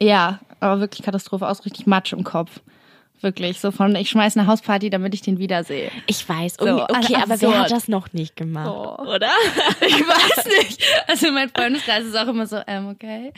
Ja, 0.00 0.38
aber 0.60 0.80
wirklich 0.80 1.02
Katastrophe, 1.02 1.46
aus 1.48 1.64
richtig 1.64 1.86
Matsch 1.86 2.12
im 2.12 2.24
Kopf. 2.24 2.60
Wirklich, 3.20 3.58
so 3.58 3.72
von, 3.72 3.96
ich 3.96 4.10
schmeiß 4.10 4.36
eine 4.36 4.46
Hausparty, 4.46 4.90
damit 4.90 5.12
ich 5.12 5.22
den 5.22 5.38
wiedersehe. 5.40 5.90
Ich 6.06 6.28
weiß. 6.28 6.54
So, 6.60 6.82
Okay, 6.84 6.92
also 6.94 7.14
aber 7.16 7.40
wer 7.40 7.58
hat 7.62 7.70
das 7.72 7.88
noch 7.88 8.12
nicht 8.12 8.36
gemacht? 8.36 8.70
Oh. 8.70 9.02
Oder? 9.02 9.30
Ich 9.80 9.94
weiß 10.00 10.46
nicht. 10.46 10.80
Also 11.08 11.32
mein 11.32 11.48
Freundeskreis 11.50 12.04
ist 12.04 12.16
auch 12.16 12.28
immer 12.28 12.46
so, 12.46 12.60
ähm, 12.68 12.88
okay. 12.88 13.32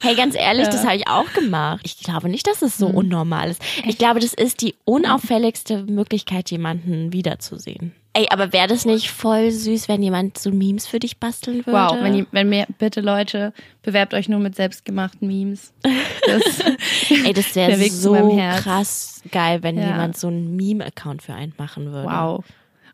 Hey, 0.00 0.14
ganz 0.14 0.34
ehrlich, 0.36 0.68
das 0.68 0.84
habe 0.84 0.96
ich 0.96 1.08
auch 1.08 1.32
gemacht. 1.32 1.80
Ich 1.86 1.98
glaube 1.98 2.28
nicht, 2.28 2.46
dass 2.46 2.62
es 2.62 2.76
so 2.76 2.88
Hm. 2.88 2.94
unnormal 2.94 3.50
ist. 3.50 3.62
Ich 3.86 3.98
glaube, 3.98 4.20
das 4.20 4.34
ist 4.34 4.60
die 4.60 4.74
unauffälligste 4.84 5.82
Möglichkeit, 5.84 6.50
jemanden 6.52 7.12
wiederzusehen. 7.12 7.94
Ey, 8.16 8.28
aber 8.30 8.52
wäre 8.52 8.68
das 8.68 8.84
nicht 8.84 9.10
voll 9.10 9.50
süß, 9.50 9.88
wenn 9.88 10.00
jemand 10.02 10.38
so 10.38 10.50
Memes 10.52 10.86
für 10.86 11.00
dich 11.00 11.18
basteln 11.18 11.66
würde? 11.66 11.72
Wow, 11.72 11.96
wenn, 12.00 12.14
ihr- 12.14 12.26
wenn 12.30 12.48
mir, 12.48 12.66
bitte 12.78 13.00
Leute, 13.00 13.52
bewerbt 13.82 14.14
euch 14.14 14.28
nur 14.28 14.38
mit 14.38 14.54
selbstgemachten 14.54 15.26
Memes. 15.26 15.72
Das, 15.82 16.42
Ey, 17.24 17.32
das 17.32 17.54
wäre 17.56 17.76
so 17.90 18.14
krass 18.62 19.20
geil, 19.32 19.62
wenn 19.64 19.76
Ja. 19.76 19.88
jemand 19.88 20.16
so 20.16 20.28
einen 20.28 20.54
Meme-Account 20.54 21.22
für 21.22 21.34
einen 21.34 21.54
machen 21.58 21.90
würde. 21.92 22.08
wow. 22.08 22.44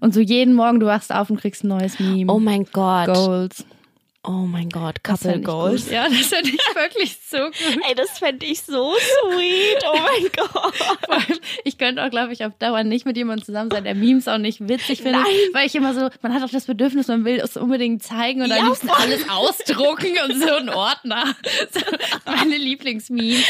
Und 0.02 0.14
so 0.14 0.20
jeden 0.20 0.54
Morgen, 0.54 0.80
du 0.80 0.86
wachst 0.86 1.14
auf 1.14 1.28
und 1.28 1.38
kriegst 1.38 1.62
ein 1.64 1.68
neues 1.68 2.00
Meme. 2.00 2.32
Oh 2.32 2.38
mein 2.40 2.64
Gott. 2.72 3.08
Goals. 3.12 3.66
Oh 4.22 4.32
mein 4.46 4.68
Gott. 4.68 5.02
Couple 5.02 5.40
Goals. 5.40 5.84
gut. 5.84 5.92
Ja, 5.94 6.06
das 6.06 6.26
finde 6.26 6.50
ich 6.50 6.58
wirklich 6.74 7.16
so 7.26 7.38
gut. 7.38 7.82
Ey, 7.88 7.94
das 7.94 8.18
fände 8.18 8.44
ich 8.44 8.60
so 8.60 8.92
sweet. 8.94 9.82
Oh 9.90 9.96
mein 9.98 10.30
Gott. 10.36 10.74
Allem, 11.08 11.38
ich 11.64 11.78
könnte 11.78 12.04
auch, 12.04 12.10
glaube 12.10 12.34
ich, 12.34 12.44
auf 12.44 12.52
Dauer 12.58 12.84
nicht 12.84 13.06
mit 13.06 13.16
jemandem 13.16 13.46
zusammen 13.46 13.70
sein, 13.70 13.82
der 13.84 13.94
Memes 13.94 14.28
auch 14.28 14.36
nicht 14.36 14.60
witzig 14.68 15.00
findet. 15.00 15.22
Nein. 15.22 15.32
Weil 15.54 15.66
ich 15.66 15.74
immer 15.74 15.94
so, 15.94 16.10
man 16.20 16.34
hat 16.34 16.42
auch 16.42 16.50
das 16.52 16.66
Bedürfnis, 16.66 17.08
man 17.08 17.24
will 17.24 17.40
es 17.42 17.56
unbedingt 17.56 18.02
zeigen 18.02 18.42
und 18.42 18.52
am 18.52 18.58
Ja, 18.58 18.64
liebsten 18.66 18.88
voll. 18.88 18.98
alles 19.00 19.26
ausdrucken 19.30 20.12
und 20.28 20.38
so 20.38 20.54
ein 20.54 20.68
Ordner. 20.68 21.24
So, 21.72 21.80
meine 22.26 22.56
Lieblingsmemes. 22.56 23.44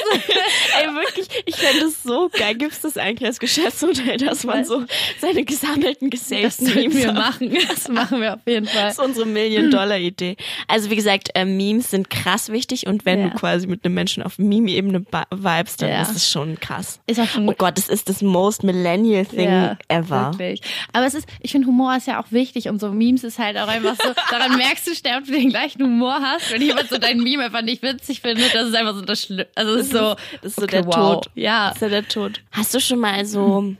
Ey, 0.78 0.86
wirklich, 0.94 1.26
ich 1.46 1.56
fände 1.56 1.86
es 1.86 2.02
so 2.02 2.28
geil. 2.28 2.54
Gibt 2.54 2.72
es 2.72 2.80
das 2.80 2.96
eigentlich 2.98 3.26
als 3.26 3.40
Geschäftsmodell, 3.40 4.18
dass 4.18 4.44
man 4.44 4.64
so 4.64 4.84
seine 5.20 5.44
gesammelten 5.44 6.10
gesavten 6.10 6.74
Memes 6.74 6.96
wir 6.96 7.12
machen. 7.12 7.56
Das 7.68 7.88
machen 7.88 8.20
wir 8.20 8.34
auf 8.34 8.40
jeden 8.46 8.66
Fall. 8.66 8.82
Das 8.88 8.98
ist 8.98 9.04
unsere 9.04 9.26
Million-Dollar-Idee. 9.26 10.36
Also 10.68 10.90
wie 10.90 10.96
gesagt, 10.96 11.30
äh, 11.34 11.44
Memes 11.44 11.90
sind 11.90 12.10
krass 12.10 12.50
wichtig 12.50 12.86
und 12.86 13.04
wenn 13.04 13.20
Ja. 13.20 13.28
du 13.28 13.34
quasi 13.36 13.66
mit 13.66 13.84
einem 13.84 13.94
Menschen 13.94 14.22
auf 14.22 14.38
Meme-Ebene 14.38 15.04
vibest, 15.30 15.82
dann 15.82 15.88
Ja. 15.90 16.02
ist 16.02 16.14
es 16.16 16.30
schon 16.30 16.58
krass. 16.60 17.00
Ist 17.06 17.20
auch 17.20 17.26
schon 17.26 17.48
Oh 17.48 17.54
Gott, 17.56 17.76
das 17.78 17.88
ist 17.88 18.08
das 18.08 18.22
most 18.22 18.62
millennial 18.62 19.24
thing 19.26 19.48
Ja, 19.50 19.76
ever. 19.88 20.32
Wirklich. 20.32 20.60
Aber 20.92 21.06
es 21.06 21.14
ist, 21.14 21.26
ich 21.40 21.52
finde, 21.52 21.66
Humor 21.68 21.96
ist 21.96 22.06
ja 22.06 22.20
auch 22.22 22.30
wichtig 22.30 22.68
und 22.68 22.80
so 22.80 22.90
Memes 22.92 23.24
ist 23.24 23.38
halt 23.38 23.56
auch 23.58 23.68
einfach 23.68 23.96
so, 23.96 24.12
daran 24.30 24.56
merkst 24.56 24.86
du, 24.86 24.94
schnell, 24.94 25.18
ob 25.18 25.24
du 25.26 25.32
den 25.32 25.50
gleichen 25.50 25.82
Humor 25.82 26.20
hast. 26.20 26.52
Wenn 26.52 26.62
jemand 26.62 26.88
so 26.88 26.98
dein 26.98 27.18
Meme 27.18 27.44
einfach 27.44 27.62
nicht 27.62 27.82
witzig 27.82 28.20
findet, 28.20 28.54
das 28.54 28.68
ist 28.68 28.74
einfach 28.74 28.94
so 28.94 29.02
das 29.02 29.22
Schlimme. 29.22 29.46
Also 29.54 29.74
es 29.74 29.86
ist 29.86 29.92
so, 29.92 30.14
Das 30.42 30.52
ist 30.52 30.56
so 30.56 30.62
okay, 30.64 30.82
der 30.82 30.86
wow. 30.86 30.94
Tod. 30.94 31.30
Ja. 31.34 31.68
Das 31.68 31.76
ist 31.76 31.82
ja 31.82 31.88
der 31.88 32.08
Tod. 32.08 32.40
Hast 32.52 32.74
du 32.74 32.80
schon 32.80 32.98
mal 32.98 33.24
so 33.24 33.74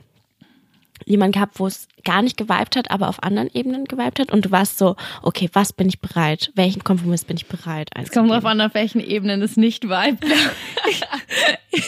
jemanden 1.11 1.33
gehabt, 1.33 1.59
wo 1.59 1.67
es 1.67 1.87
gar 2.03 2.21
nicht 2.21 2.37
geweibt 2.37 2.75
hat, 2.75 2.89
aber 2.89 3.09
auf 3.09 3.21
anderen 3.21 3.49
Ebenen 3.53 3.85
geweibt 3.85 4.19
hat 4.19 4.31
und 4.31 4.45
du 4.45 4.51
warst 4.51 4.77
so, 4.77 4.95
okay, 5.21 5.49
was 5.53 5.73
bin 5.73 5.87
ich 5.87 5.99
bereit? 5.99 6.51
Welchen 6.55 6.83
Kompromiss 6.83 7.25
bin 7.25 7.37
ich 7.37 7.45
bereit 7.45 7.89
Es 7.95 8.11
kommt 8.11 8.31
drauf 8.31 8.45
an, 8.45 8.61
auf 8.61 8.73
welchen 8.73 9.01
Ebenen 9.01 9.41
es 9.41 9.57
nicht 9.57 9.83
vibe. 9.83 10.17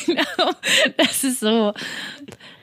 genau. 0.06 0.52
Das 0.98 1.24
ist 1.24 1.40
so. 1.40 1.74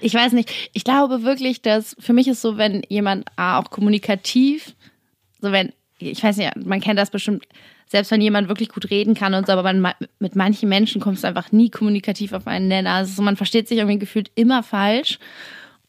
Ich 0.00 0.14
weiß 0.14 0.32
nicht. 0.32 0.50
Ich 0.72 0.84
glaube 0.84 1.22
wirklich, 1.22 1.62
dass 1.62 1.96
für 1.98 2.12
mich 2.12 2.28
ist 2.28 2.42
so, 2.42 2.56
wenn 2.56 2.82
jemand 2.88 3.26
A, 3.36 3.58
auch 3.58 3.70
kommunikativ, 3.70 4.74
so 5.40 5.52
wenn, 5.52 5.72
ich 5.98 6.22
weiß 6.22 6.36
nicht, 6.36 6.56
man 6.56 6.80
kennt 6.80 6.98
das 6.98 7.10
bestimmt, 7.10 7.44
selbst 7.86 8.10
wenn 8.12 8.20
jemand 8.20 8.48
wirklich 8.48 8.68
gut 8.68 8.88
reden 8.90 9.14
kann 9.14 9.34
und 9.34 9.46
so, 9.46 9.52
aber 9.52 9.72
man, 9.72 9.94
mit 10.20 10.36
manchen 10.36 10.68
Menschen 10.68 11.00
kommst 11.00 11.24
du 11.24 11.28
einfach 11.28 11.50
nie 11.50 11.70
kommunikativ 11.70 12.32
auf 12.32 12.46
einen 12.46 12.68
Nenner. 12.68 12.92
Also 12.92 13.14
so, 13.14 13.22
man 13.22 13.36
versteht 13.36 13.66
sich 13.66 13.78
irgendwie 13.78 13.98
gefühlt 13.98 14.30
immer 14.36 14.62
falsch. 14.62 15.18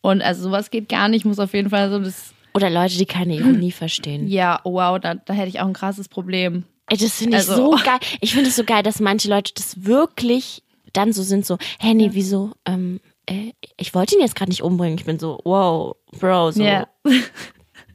Und 0.02 0.22
also 0.22 0.44
sowas 0.44 0.72
geht 0.72 0.90
gar 0.90 1.08
nicht, 1.08 1.26
muss 1.26 1.40
auf 1.40 1.54
jeden 1.54 1.70
Fall 1.70 1.90
so 1.92 2.00
das, 2.00 2.34
Oder 2.54 2.70
Leute, 2.70 2.98
die 2.98 3.06
keine 3.06 3.36
Ironie 3.36 3.72
verstehen. 3.72 4.28
ja, 4.28 4.60
oh 4.64 4.74
wow, 4.74 5.00
da, 5.00 5.16
da 5.16 5.34
hätte 5.34 5.50
ich 5.50 5.60
auch 5.60 5.68
ein 5.68 5.74
krasses 5.74 6.08
Problem. 6.10 6.64
Ey, 6.90 6.98
das 6.98 7.16
finde 7.20 7.38
ich 7.38 7.48
Also- 7.50 7.56
so 7.56 7.72
geil. 7.86 8.00
Ich 8.20 8.34
finde 8.34 8.50
es 8.50 8.56
so 8.56 8.64
geil, 8.64 8.84
dass 8.84 9.00
manche 9.00 9.30
Leute 9.30 9.54
das 9.56 9.86
wirklich 9.86 10.64
dann 10.94 11.14
so 11.14 11.24
sind, 11.24 11.46
so, 11.46 11.58
hä, 11.80 11.94
nee, 11.94 12.10
wieso? 12.14 12.52
Ähm, 12.66 13.00
äh, 13.26 13.52
ich 13.78 13.94
wollte 13.94 14.16
ihn 14.16 14.22
jetzt 14.22 14.36
gerade 14.36 14.50
nicht 14.52 14.62
umbringen. 14.64 14.98
Ich 14.98 15.06
bin 15.06 15.20
so, 15.20 15.40
wow, 15.46 15.96
Bro, 16.20 16.52
so. 16.52 16.64
Ja. 16.64 16.88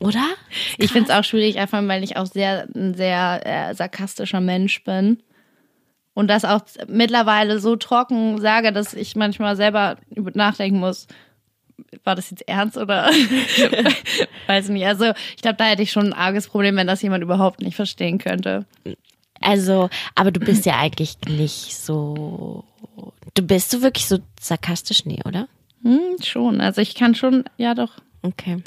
Oder? 0.01 0.25
Ich 0.79 0.93
finde 0.93 1.11
es 1.11 1.15
auch 1.19 1.25
schwierig, 1.25 1.59
einfach 1.59 1.87
weil 1.89 2.05
ich 2.05 2.17
auch 2.17 2.27
sehr 2.27 2.69
ein 2.75 2.95
sehr 2.95 3.41
äh, 3.45 3.75
sarkastischer 3.75 4.41
Mensch 4.41 4.85
bin. 4.85 5.23
Und 6.15 6.29
das 6.29 6.45
auch 6.45 6.61
mittlerweile 6.89 7.59
so 7.61 7.77
trocken 7.77 8.41
sage, 8.41 8.73
dass 8.73 8.95
ich 8.95 9.17
manchmal 9.17 9.57
selber 9.57 9.97
über 10.15 10.31
nachdenken 10.35 10.81
muss, 10.81 11.07
war 12.05 12.15
das 12.15 12.31
jetzt 12.31 12.49
ernst 12.49 12.77
oder 12.77 13.07
weiß 14.47 14.69
nicht. 14.71 14.87
Also 14.87 15.13
ich 15.35 15.43
glaube, 15.43 15.57
da 15.57 15.65
hätte 15.65 15.83
ich 15.83 15.93
schon 15.93 16.07
ein 16.07 16.13
arges 16.13 16.49
Problem, 16.49 16.77
wenn 16.77 16.87
das 16.87 17.03
jemand 17.03 17.23
überhaupt 17.23 17.61
nicht 17.61 17.77
verstehen 17.77 18.19
könnte. 18.19 18.65
Also, 19.41 19.91
aber 20.15 20.31
du 20.31 20.41
bist 20.41 20.65
ja 20.67 20.79
eigentlich 20.79 21.19
nicht 21.29 21.77
so. 21.77 22.65
Du 23.35 23.43
bist 23.43 23.73
du 23.73 23.83
wirklich 23.83 24.07
so 24.07 24.19
sarkastisch? 24.41 25.05
Nee, 25.05 25.21
oder? 25.25 25.49
Hm, 25.83 26.17
schon. 26.23 26.61
Also 26.61 26.81
ich 26.81 26.95
kann 26.95 27.15
schon, 27.15 27.45
ja 27.59 27.75
doch. 27.75 27.93
Okay. 28.23 28.63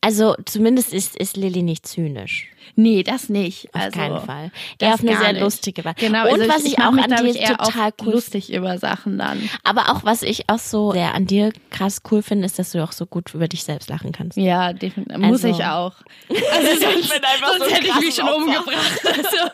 Also, 0.00 0.34
zumindest 0.46 0.92
ist, 0.92 1.16
ist 1.16 1.36
Lilly 1.36 1.62
nicht 1.62 1.86
zynisch. 1.86 2.48
Nee, 2.76 3.02
das 3.02 3.28
nicht. 3.28 3.66
Auf 3.74 3.80
also, 3.82 3.98
keinen 3.98 4.20
Fall. 4.20 4.50
Eher 4.78 4.94
auf 4.94 5.00
eine 5.00 5.16
sehr 5.16 5.32
nicht. 5.32 5.42
lustige 5.42 5.84
Weise. 5.84 5.96
Genau, 5.98 6.24
Und 6.32 6.40
also 6.40 6.48
was 6.48 6.64
ich, 6.64 6.78
mach 6.78 6.86
auch 6.88 6.96
an 6.96 7.10
dir 7.10 7.24
ich, 7.34 7.44
total 7.48 7.92
cool 8.02 8.12
lustig 8.12 8.52
über 8.52 8.78
Sachen 8.78 9.18
dann. 9.18 9.50
Aber 9.64 9.90
auch 9.90 10.04
was 10.04 10.22
ich 10.22 10.48
auch 10.48 10.58
so 10.58 10.92
sehr 10.92 11.14
an 11.14 11.26
dir 11.26 11.52
krass 11.70 12.00
cool 12.10 12.22
finde, 12.22 12.46
ist, 12.46 12.58
dass 12.58 12.72
du 12.72 12.82
auch 12.82 12.92
so 12.92 13.04
gut 13.06 13.34
über 13.34 13.48
dich 13.48 13.64
selbst 13.64 13.90
lachen 13.90 14.12
kannst. 14.12 14.38
Ja, 14.38 14.72
definitiv. 14.72 15.18
Muss 15.18 15.44
Also- 15.44 15.48
ich 15.58 15.64
auch. 15.66 15.94
Also 16.52 16.80
sonst, 16.80 17.12
bin 17.12 17.24
einfach 17.24 17.48
sonst 17.58 17.68
so 17.68 17.74
hätte 17.74 17.86
ich 17.86 18.00
mich 18.00 18.14
schon 18.14 18.24
Opfer. 18.28 18.36
umgebracht. 18.36 19.00
Also, 19.06 19.50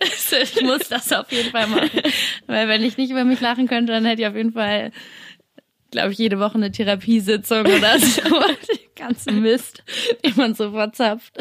das, 0.00 0.32
ich 0.54 0.62
muss 0.62 0.88
das 0.88 1.12
auf 1.12 1.30
jeden 1.30 1.50
Fall 1.50 1.66
machen. 1.66 1.90
Weil 2.46 2.68
wenn 2.68 2.82
ich 2.82 2.96
nicht 2.96 3.10
über 3.10 3.24
mich 3.24 3.40
lachen 3.40 3.68
könnte, 3.68 3.92
dann 3.92 4.04
hätte 4.04 4.22
ich 4.22 4.28
auf 4.28 4.34
jeden 4.36 4.52
Fall, 4.52 4.90
glaube 5.90 6.12
ich, 6.12 6.18
jede 6.18 6.38
Woche 6.38 6.54
eine 6.54 6.70
Therapiesitzung 6.72 7.60
oder 7.66 7.98
so. 7.98 8.22
Den 9.00 9.06
ganzen 9.08 9.40
Mist, 9.42 9.82
den 10.24 10.34
man 10.36 10.54
so 10.54 10.70
verzapft. 10.72 11.32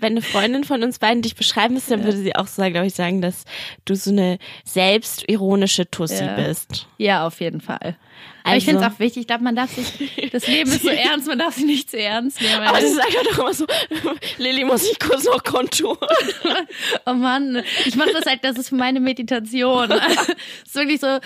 Wenn 0.00 0.12
eine 0.14 0.22
Freundin 0.22 0.64
von 0.64 0.82
uns 0.82 0.98
beiden 0.98 1.22
dich 1.22 1.36
beschreiben 1.36 1.74
müsste, 1.74 1.96
dann 1.96 2.04
würde 2.04 2.18
sie 2.18 2.34
auch 2.34 2.46
so, 2.48 2.62
glaube 2.70 2.86
ich, 2.86 2.94
sagen, 2.94 3.20
dass 3.22 3.44
du 3.84 3.94
so 3.94 4.10
eine 4.10 4.38
selbstironische 4.64 5.90
Tussi 5.90 6.24
Ja. 6.24 6.34
bist. 6.34 6.86
Ja, 6.98 7.26
auf 7.26 7.40
jeden 7.40 7.60
Fall. 7.60 7.96
Aber 8.42 8.54
Also- 8.54 8.58
ich 8.58 8.64
finde 8.64 8.84
es 8.86 8.92
auch 8.92 8.98
wichtig, 8.98 9.20
ich 9.22 9.26
glaube, 9.26 9.44
man 9.44 9.54
darf 9.56 9.70
sich, 9.72 10.30
das 10.32 10.46
Leben 10.46 10.70
ist 10.70 10.82
so 10.82 10.88
ernst, 10.88 11.28
man 11.28 11.38
darf 11.38 11.54
sich 11.54 11.64
nicht 11.64 11.90
zu 11.90 11.98
ernst 11.98 12.40
nehmen. 12.40 12.62
Aber 12.62 12.80
sie 12.80 12.88
sagt 12.92 13.14
doch 13.30 13.38
immer 13.38 13.54
so, 13.54 13.66
Lilly 14.38 14.64
muss 14.64 14.90
ich 14.90 14.98
kurz 14.98 15.24
noch 15.24 15.44
konturen. 15.44 15.98
Oh 17.06 17.12
Mann, 17.14 17.62
ich 17.86 17.96
mache 17.96 18.12
das 18.12 18.26
halt, 18.26 18.42
das 18.44 18.56
ist 18.58 18.72
meine 18.72 18.98
Meditation. 19.00 19.90
Es 19.92 20.28
ist 20.68 20.74
wirklich 20.74 21.00
so, 21.00 21.18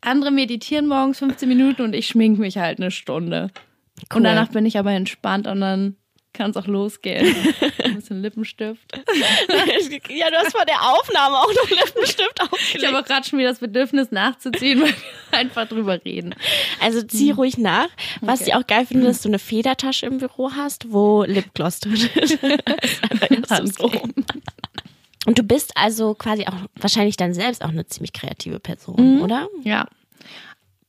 andere 0.00 0.30
meditieren 0.30 0.86
morgens 0.86 1.18
15 1.18 1.48
Minuten 1.48 1.82
und 1.82 1.94
ich 1.94 2.06
schmink 2.08 2.38
mich 2.38 2.58
halt 2.58 2.78
eine 2.78 2.90
Stunde. 2.90 3.50
Und 4.00 4.16
Cool. 4.16 4.22
danach 4.24 4.48
bin 4.48 4.66
ich 4.66 4.78
aber 4.78 4.92
entspannt 4.92 5.46
und 5.46 5.60
dann 5.60 5.96
kann 6.32 6.50
es 6.50 6.56
auch 6.56 6.66
losgehen. 6.66 7.32
Ein 7.84 7.94
bisschen 7.94 8.20
Lippenstift. 8.20 8.82
ja, 10.10 10.30
du 10.30 10.36
hast 10.36 10.50
vor 10.50 10.64
der 10.66 10.82
Aufnahme 10.82 11.36
auch 11.38 11.46
noch 11.54 11.70
Lippenstift 11.70 12.32
Ich 12.34 12.42
aufgelegt. 12.52 12.86
habe 12.88 12.98
auch 12.98 13.04
gerade 13.06 13.24
schon 13.28 13.38
wieder 13.38 13.50
das 13.50 13.60
Bedürfnis 13.60 14.10
nachzuziehen, 14.10 14.80
weil 14.80 14.88
wir 14.88 14.94
einfach 15.38 15.68
drüber 15.68 16.04
reden. 16.04 16.34
Also 16.80 17.02
zieh 17.02 17.30
ruhig 17.30 17.56
nach. 17.56 17.86
Was 18.20 18.40
Okay. 18.40 18.50
ich 18.50 18.54
auch 18.56 18.66
geil 18.66 18.84
finde, 18.84 19.06
dass 19.06 19.22
du 19.22 19.28
eine 19.28 19.38
Federtasche 19.38 20.06
im 20.06 20.18
Büro 20.18 20.50
hast, 20.56 20.90
wo 20.92 21.22
Lipgloss 21.22 21.78
drin 21.78 21.94
ist. 22.16 22.38
So. 23.78 23.92
Und 25.26 25.38
du 25.38 25.42
bist 25.44 25.76
also 25.76 26.14
quasi 26.14 26.46
auch 26.46 26.54
wahrscheinlich 26.76 27.16
dann 27.16 27.32
selbst 27.32 27.62
auch 27.64 27.68
eine 27.70 27.86
ziemlich 27.86 28.12
kreative 28.12 28.58
Person, 28.60 29.22
oder? 29.22 29.48
Ja. 29.62 29.86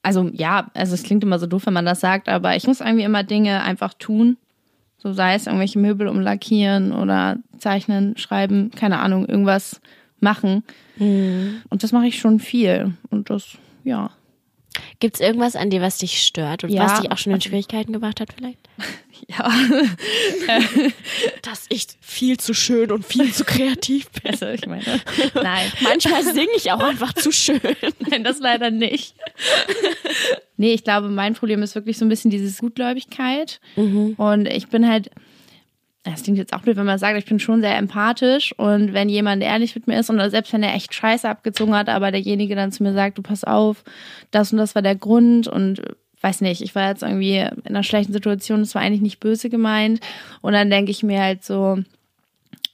Also 0.05 0.29
ja, 0.31 0.69
also 0.75 0.93
es 0.93 1.01
klingt 1.01 1.23
immer 1.23 1.39
so 1.39 1.47
doof, 1.47 1.65
wenn 1.65 1.73
man 1.73 1.85
das 1.85 1.99
sagt, 1.99 2.29
aber 2.29 2.55
ich 2.55 2.67
muss 2.67 2.79
irgendwie 2.79 3.03
immer 3.03 3.23
Dinge 3.23 3.63
einfach 3.63 3.95
tun. 3.95 4.37
So 4.97 5.13
sei 5.13 5.33
es 5.33 5.47
irgendwelche 5.47 5.79
Möbel 5.79 6.07
umlackieren 6.07 6.91
oder 6.93 7.37
zeichnen, 7.57 8.15
schreiben, 8.15 8.69
keine 8.69 8.99
Ahnung, 8.99 9.25
irgendwas 9.25 9.81
machen. 10.19 10.63
Und 11.69 11.83
das 11.83 11.91
mache 11.91 12.05
ich 12.05 12.19
schon 12.19 12.39
viel. 12.39 12.93
Und 13.09 13.31
das, 13.31 13.57
ja. 13.83 14.11
Gibt 14.99 15.15
es 15.15 15.21
irgendwas 15.21 15.55
an 15.55 15.69
dir, 15.69 15.81
was 15.81 15.97
dich 15.97 16.21
stört 16.21 16.63
und 16.63 16.69
Ja. 16.71 16.83
was 16.85 17.01
dich 17.01 17.11
auch 17.11 17.17
schon 17.17 17.33
in 17.33 17.41
Schwierigkeiten 17.41 17.93
gebracht 17.93 18.19
hat 18.19 18.29
vielleicht? 18.35 18.59
Ja. 19.29 19.49
Dass 21.41 21.65
ich 21.69 21.88
viel 22.01 22.38
zu 22.38 22.53
schön 22.53 22.91
und 22.91 23.05
viel 23.05 23.31
zu 23.33 23.45
kreativ 23.45 24.09
bin. 24.11 24.31
Also 24.31 24.47
ich 24.47 24.65
meine, 24.67 24.83
nein. 25.35 25.71
Manchmal 25.81 26.21
singe 26.23 26.49
ich 26.55 26.69
auch 26.71 26.81
einfach 26.81 27.13
zu 27.13 27.31
schön. 27.31 27.61
Nein, 27.99 28.23
das 28.25 28.39
leider 28.39 28.71
nicht. 28.71 29.15
nee, 30.57 30.73
ich 30.73 30.83
glaube, 30.83 31.09
mein 31.09 31.33
Problem 31.33 31.63
ist 31.63 31.75
wirklich 31.75 31.97
so 31.97 32.05
ein 32.05 32.09
bisschen 32.09 32.29
diese 32.29 32.59
Gutgläubigkeit. 32.59 33.61
Und 33.75 34.47
ich 34.47 34.67
bin 34.67 34.88
halt, 34.88 35.09
das 36.11 36.21
klingt 36.21 36.37
jetzt 36.37 36.53
auch 36.53 36.61
blöd, 36.61 36.77
wenn 36.77 36.85
man 36.85 36.99
sagt, 36.99 37.17
ich 37.17 37.25
bin 37.25 37.39
schon 37.39 37.61
sehr 37.61 37.77
empathisch 37.77 38.53
und 38.57 38.93
wenn 38.93 39.09
jemand 39.09 39.41
ehrlich 39.41 39.73
mit 39.73 39.87
mir 39.87 39.99
ist 39.99 40.09
und 40.09 40.19
selbst 40.29 40.53
wenn 40.53 40.61
er 40.61 40.75
echt 40.75 40.93
Scheiße 40.93 41.27
abgezogen 41.27 41.73
hat, 41.75 41.89
aber 41.89 42.11
derjenige 42.11 42.55
dann 42.55 42.71
zu 42.71 42.83
mir 42.83 42.93
sagt, 42.93 43.17
du 43.17 43.23
pass 43.23 43.43
auf, 43.43 43.83
das 44.29 44.51
und 44.51 44.59
das 44.59 44.75
war 44.75 44.83
der 44.83 44.95
Grund 44.95 45.47
und 45.47 45.81
weiß 46.21 46.41
nicht, 46.41 46.61
ich 46.61 46.75
war 46.75 46.89
jetzt 46.89 47.01
irgendwie 47.01 47.37
in 47.39 47.65
einer 47.65 47.83
schlechten 47.83 48.13
Situation, 48.13 48.59
das 48.59 48.75
war 48.75 48.83
eigentlich 48.83 49.01
nicht 49.01 49.19
böse 49.19 49.49
gemeint 49.49 49.99
und 50.41 50.53
dann 50.53 50.69
denke 50.69 50.91
ich 50.91 51.01
mir 51.01 51.21
halt 51.21 51.43
so, 51.43 51.79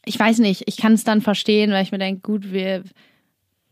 ich 0.04 0.20
weiß 0.20 0.40
nicht, 0.40 0.64
ich 0.68 0.76
kann 0.76 0.94
es 0.94 1.06
dann 1.06 1.22
verstehen, 1.22 1.72
weil 1.72 1.84
ich 1.84 1.94
mir 1.94 2.00
denke, 2.00 2.22
gut, 2.22 2.52
wir 2.52 2.84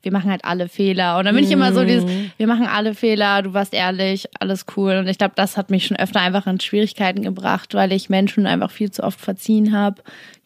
wir 0.02 0.12
machen 0.12 0.32
halt 0.32 0.46
alle 0.46 0.70
Fehler. 0.70 1.18
Und 1.18 1.26
dann 1.26 1.36
bin 1.36 1.44
ich 1.44 1.52
immer 1.52 1.74
so 1.74 1.84
dieses, 1.84 2.06
mhm. 2.06 2.32
wir 2.38 2.48
machen 2.48 2.68
alle 2.68 2.94
Fehler, 2.94 3.42
du 3.42 3.54
warst 3.54 3.74
ehrlich, 3.74 4.28
alles 4.40 4.66
cool. 4.78 4.94
Und 4.94 5.08
ich 5.08 5.18
glaube, 5.18 5.34
das 5.36 5.58
hat 5.58 5.70
mich 5.70 5.88
schon 5.88 5.98
öfter 5.98 6.22
einfach 6.22 6.48
in 6.48 6.60
Schwierigkeiten 6.60 7.22
gebracht, 7.22 7.74
weil 7.74 7.92
ich 7.92 8.10
Menschen 8.10 8.48
einfach 8.48 8.72
viel 8.72 8.92
zu 8.92 9.04
oft 9.04 9.20
verziehen 9.20 9.74
habe, 9.74 10.02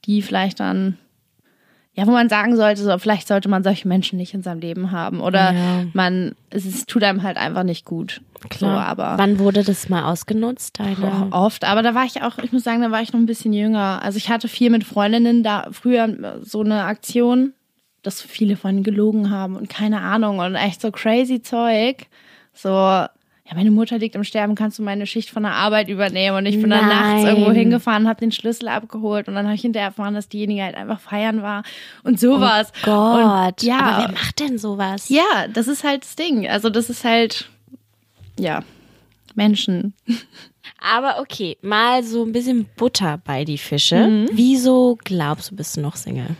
die 0.06 0.22
vielleicht 0.22 0.60
dann, 0.60 0.98
ja, 1.94 2.08
wo 2.08 2.12
man 2.12 2.30
sagen 2.30 2.56
sollte, 2.56 2.82
so, 2.82 2.98
vielleicht 2.98 3.28
sollte 3.28 3.48
man 3.48 3.64
solche 3.64 3.88
Menschen 3.88 4.18
nicht 4.18 4.34
in 4.34 4.42
seinem 4.42 4.60
Leben 4.60 4.92
haben. 4.92 5.22
Oder 5.22 5.54
ja. 5.54 5.86
man, 5.94 6.34
es, 6.50 6.66
es 6.66 6.86
tut 6.88 7.04
einem 7.04 7.22
halt 7.22 7.38
einfach 7.38 7.64
nicht 7.64 7.86
gut. 7.86 8.22
Klar. 8.50 8.74
So, 8.74 8.80
aber 8.80 9.18
Wann 9.18 9.40
wurde 9.40 9.64
das 9.64 9.88
mal 9.88 10.04
ausgenutzt? 10.04 10.80
Deine? 10.80 11.28
Oft, 11.32 11.64
aber 11.64 11.82
da 11.82 11.94
war 11.94 12.06
ich 12.06 12.24
auch, 12.24 12.40
ich 12.40 12.52
muss 12.52 12.64
sagen, 12.64 12.82
da 12.82 12.92
war 12.92 13.02
ich 13.02 13.14
noch 13.14 13.20
ein 13.20 13.28
bisschen 13.28 13.54
jünger. 13.54 14.02
Also 14.02 14.18
ich 14.18 14.30
hatte 14.30 14.48
viel 14.48 14.72
mit 14.72 14.84
Freundinnen 14.84 15.44
da 15.44 15.68
früher 15.72 16.42
so 16.42 16.62
eine 16.62 16.84
Aktion, 16.84 17.54
dass 18.04 18.22
viele 18.22 18.58
von 18.58 18.84
gelogen 18.84 19.30
haben 19.30 19.56
und 19.56 19.70
keine 19.70 20.02
Ahnung 20.02 20.40
und 20.40 20.56
echt 20.56 20.82
so 20.82 20.92
crazy 20.92 21.42
Zeug. 21.42 22.06
So, 22.54 22.70
ja, 22.70 23.56
meine 23.56 23.72
Mutter 23.72 23.98
liegt 23.98 24.16
im 24.16 24.24
Sterben, 24.24 24.56
kannst 24.56 24.78
du 24.78 24.84
meine 24.84 25.06
Schicht 25.06 25.30
von 25.30 25.44
der 25.44 25.54
Arbeit 25.54 25.90
übernehmen? 25.90 26.38
Und 26.38 26.46
ich 26.46 26.60
bin 26.60 26.70
Nein. 26.70 26.82
dann 26.82 26.90
nachts 26.90 27.24
irgendwo 27.24 27.52
hingefahren, 27.52 28.08
habe 28.08 28.20
den 28.20 28.32
Schlüssel 28.32 28.68
abgeholt 28.68 29.28
und 29.28 29.36
dann 29.36 29.46
habe 29.46 29.56
ich 29.56 29.62
hinterher 29.62 29.90
erfahren, 29.90 30.14
dass 30.14 30.30
diejenige 30.30 30.64
halt 30.64 30.76
einfach 30.76 31.00
feiern 31.00 31.42
war 31.42 31.64
und 32.04 32.20
sowas. 32.20 32.72
Oh 32.84 32.86
Gott, 32.86 33.62
und, 33.62 33.64
ja, 33.64 33.80
aber 33.80 34.04
wer 34.04 34.12
macht 34.12 34.40
denn 34.40 34.58
sowas? 34.58 35.10
Ja, 35.10 35.48
das 35.52 35.68
ist 35.68 35.84
halt 35.84 36.04
das 36.04 36.16
Ding. 36.16 36.48
Also 36.48 36.70
das 36.70 36.90
ist 36.90 37.04
halt, 37.04 37.50
ja, 38.40 38.64
Menschen. 39.36 39.94
Aber 40.80 41.20
okay, 41.20 41.58
mal 41.62 42.04
so 42.04 42.24
ein 42.24 42.34
bisschen 42.34 42.66
Butter 42.76 43.20
bei 43.24 43.46
die 43.46 43.58
Fische. 43.58 44.08
Mhm. 44.08 44.30
Wieso 44.34 44.98
glaubst 45.04 45.52
du, 45.52 45.56
bist 45.56 45.78
du 45.78 45.82
noch 45.82 45.96
Single? 45.96 46.36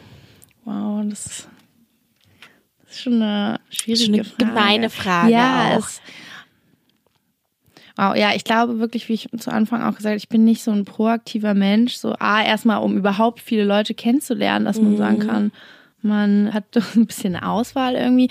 Wow, 0.66 1.04
das 1.10 1.48
ist 2.94 2.98
ist 2.98 3.04
schon 3.04 3.22
eine 3.22 3.60
schwierige 3.70 4.06
schon 4.06 4.14
eine 4.14 4.24
Frage. 4.24 4.46
gemeine 4.46 4.90
Frage. 4.90 5.32
Ja, 5.32 5.78
auch. 5.78 5.88
Wow, 7.96 8.16
ja, 8.16 8.34
ich 8.34 8.44
glaube 8.44 8.80
wirklich, 8.80 9.08
wie 9.08 9.14
ich 9.14 9.30
zu 9.38 9.52
Anfang 9.52 9.84
auch 9.84 9.96
gesagt 9.96 10.06
habe, 10.08 10.18
ich 10.18 10.30
bin 10.30 10.44
nicht 10.44 10.64
so 10.64 10.72
ein 10.72 10.84
proaktiver 10.86 11.54
Mensch. 11.54 11.96
So, 11.96 12.16
A, 12.20 12.44
erstmal, 12.44 12.82
um 12.82 12.98
überhaupt 12.98 13.40
viele 13.40 13.64
Leute 13.64 13.94
kennenzulernen, 13.94 14.66
dass 14.66 14.80
man 14.80 14.94
mhm. 14.94 14.98
sagen 14.98 15.20
kann, 15.20 15.52
man 16.02 16.54
hat 16.54 16.66
doch 16.72 16.84
ein 16.96 17.06
bisschen 17.06 17.36
Auswahl 17.36 17.96
irgendwie. 17.96 18.30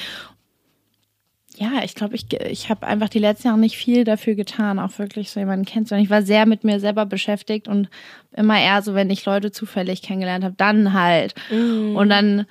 Ja, 1.56 1.84
ich 1.84 1.94
glaube, 1.94 2.16
ich, 2.16 2.32
ich 2.32 2.70
habe 2.70 2.86
einfach 2.86 3.08
die 3.08 3.18
letzten 3.18 3.48
Jahre 3.48 3.60
nicht 3.60 3.76
viel 3.76 4.04
dafür 4.04 4.34
getan, 4.34 4.78
auch 4.78 4.98
wirklich 4.98 5.30
so 5.30 5.38
jemanden 5.38 5.66
kennenzulernen. 5.66 6.04
Ich 6.04 6.10
war 6.10 6.22
sehr 6.22 6.46
mit 6.46 6.64
mir 6.64 6.80
selber 6.80 7.04
beschäftigt 7.04 7.68
und 7.68 7.88
immer 8.32 8.58
eher 8.58 8.82
so, 8.82 8.94
wenn 8.94 9.10
ich 9.10 9.26
Leute 9.26 9.52
zufällig 9.52 10.02
kennengelernt 10.02 10.44
habe, 10.44 10.54
dann 10.56 10.92
halt. 10.92 11.34
Mhm. 11.50 11.94
Und 11.94 12.08
dann, 12.08 12.46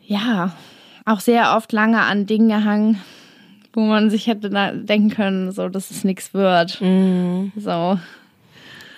ja, 0.00 0.56
auch 1.04 1.20
sehr 1.20 1.56
oft 1.56 1.72
lange 1.72 2.00
an 2.00 2.26
Dingen 2.26 2.48
gehangen, 2.48 3.00
wo 3.72 3.80
man 3.80 4.10
sich 4.10 4.26
hätte 4.26 4.50
denken 4.84 5.10
können, 5.10 5.52
so, 5.52 5.68
dass 5.68 5.90
es 5.90 6.04
nichts 6.04 6.34
wird. 6.34 6.80
Mhm. 6.80 7.52
So. 7.56 7.98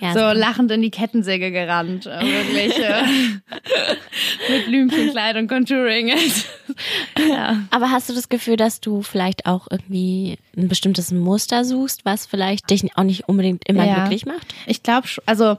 Ja, 0.00 0.12
so 0.12 0.38
lachend 0.38 0.70
in 0.70 0.82
die 0.82 0.90
Kettensäge 0.90 1.50
gerannt, 1.50 2.06
äh, 2.06 2.20
wirklich. 2.20 2.78
Äh, 2.78 3.04
mit 4.52 4.66
Blümchenkleid 4.66 5.36
und 5.36 5.48
Contouring. 5.48 6.08
ja. 7.28 7.62
Aber 7.70 7.90
hast 7.90 8.10
du 8.10 8.12
das 8.12 8.28
Gefühl, 8.28 8.56
dass 8.56 8.80
du 8.80 9.02
vielleicht 9.02 9.46
auch 9.46 9.66
irgendwie 9.70 10.36
ein 10.56 10.68
bestimmtes 10.68 11.10
Muster 11.10 11.64
suchst, 11.64 12.04
was 12.04 12.26
vielleicht 12.26 12.68
dich 12.68 12.84
auch 12.96 13.04
nicht 13.04 13.28
unbedingt 13.28 13.66
immer 13.66 13.86
ja. 13.86 13.94
glücklich 13.94 14.26
macht? 14.26 14.54
Ich 14.66 14.82
glaube, 14.82 15.08
also 15.26 15.56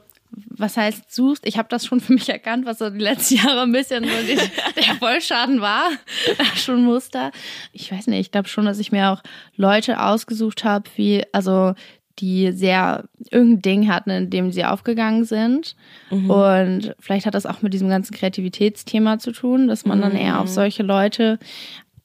was 0.49 0.77
heißt 0.77 1.13
suchst, 1.13 1.45
ich 1.45 1.57
habe 1.57 1.67
das 1.69 1.85
schon 1.85 1.99
für 1.99 2.13
mich 2.13 2.29
erkannt, 2.29 2.65
was 2.65 2.79
so 2.79 2.89
die 2.89 2.99
letzten 2.99 3.35
Jahre 3.45 3.61
ein 3.61 3.71
bisschen 3.71 4.03
so 4.03 4.09
der 4.75 4.95
Vollschaden 4.95 5.61
war. 5.61 5.89
schon 6.55 6.83
Muster. 6.83 7.31
Ich 7.71 7.91
weiß 7.91 8.07
nicht, 8.07 8.19
ich 8.19 8.31
glaube 8.31 8.47
schon, 8.47 8.65
dass 8.65 8.79
ich 8.79 8.91
mir 8.91 9.11
auch 9.11 9.21
Leute 9.55 10.01
ausgesucht 10.01 10.63
habe, 10.63 10.89
wie, 10.95 11.23
also 11.31 11.73
die 12.19 12.51
sehr 12.53 13.05
irgendein 13.29 13.61
Ding 13.61 13.89
hatten, 13.89 14.09
in 14.09 14.29
dem 14.29 14.51
sie 14.51 14.63
aufgegangen 14.63 15.25
sind. 15.25 15.75
Mhm. 16.09 16.29
Und 16.29 16.95
vielleicht 16.99 17.25
hat 17.25 17.33
das 17.33 17.45
auch 17.45 17.61
mit 17.61 17.73
diesem 17.73 17.89
ganzen 17.89 18.15
Kreativitätsthema 18.15 19.19
zu 19.19 19.31
tun, 19.31 19.67
dass 19.67 19.85
man 19.85 20.01
dann 20.01 20.15
eher 20.15 20.39
auf 20.39 20.47
mhm. 20.49 20.53
solche 20.53 20.83
Leute 20.83 21.39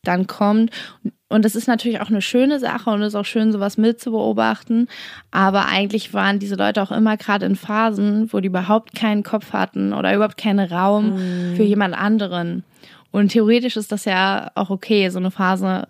dann 0.02 0.26
kommt. 0.26 0.72
Und 1.04 1.12
das 1.38 1.54
ist 1.54 1.68
natürlich 1.68 2.00
auch 2.00 2.08
eine 2.08 2.22
schöne 2.22 2.58
Sache 2.58 2.90
und 2.90 3.02
es 3.02 3.08
ist 3.08 3.14
auch 3.14 3.24
schön, 3.24 3.52
sowas 3.52 3.78
mitzubeobachten. 3.78 4.88
Aber 5.30 5.66
eigentlich 5.66 6.12
waren 6.12 6.40
diese 6.40 6.56
Leute 6.56 6.82
auch 6.82 6.90
immer 6.90 7.16
gerade 7.16 7.46
in 7.46 7.54
Phasen, 7.54 8.32
wo 8.32 8.40
die 8.40 8.48
überhaupt 8.48 8.96
keinen 8.96 9.22
Kopf 9.22 9.52
hatten 9.52 9.92
oder 9.92 10.14
überhaupt 10.14 10.36
keinen 10.36 10.68
Raum 10.68 11.14
mm. 11.14 11.56
für 11.56 11.62
jemand 11.62 11.96
anderen. 11.96 12.64
Und 13.12 13.28
theoretisch 13.28 13.76
ist 13.76 13.92
das 13.92 14.04
ja 14.04 14.50
auch 14.56 14.70
okay. 14.70 15.08
So 15.08 15.20
eine 15.20 15.30
Phase 15.30 15.86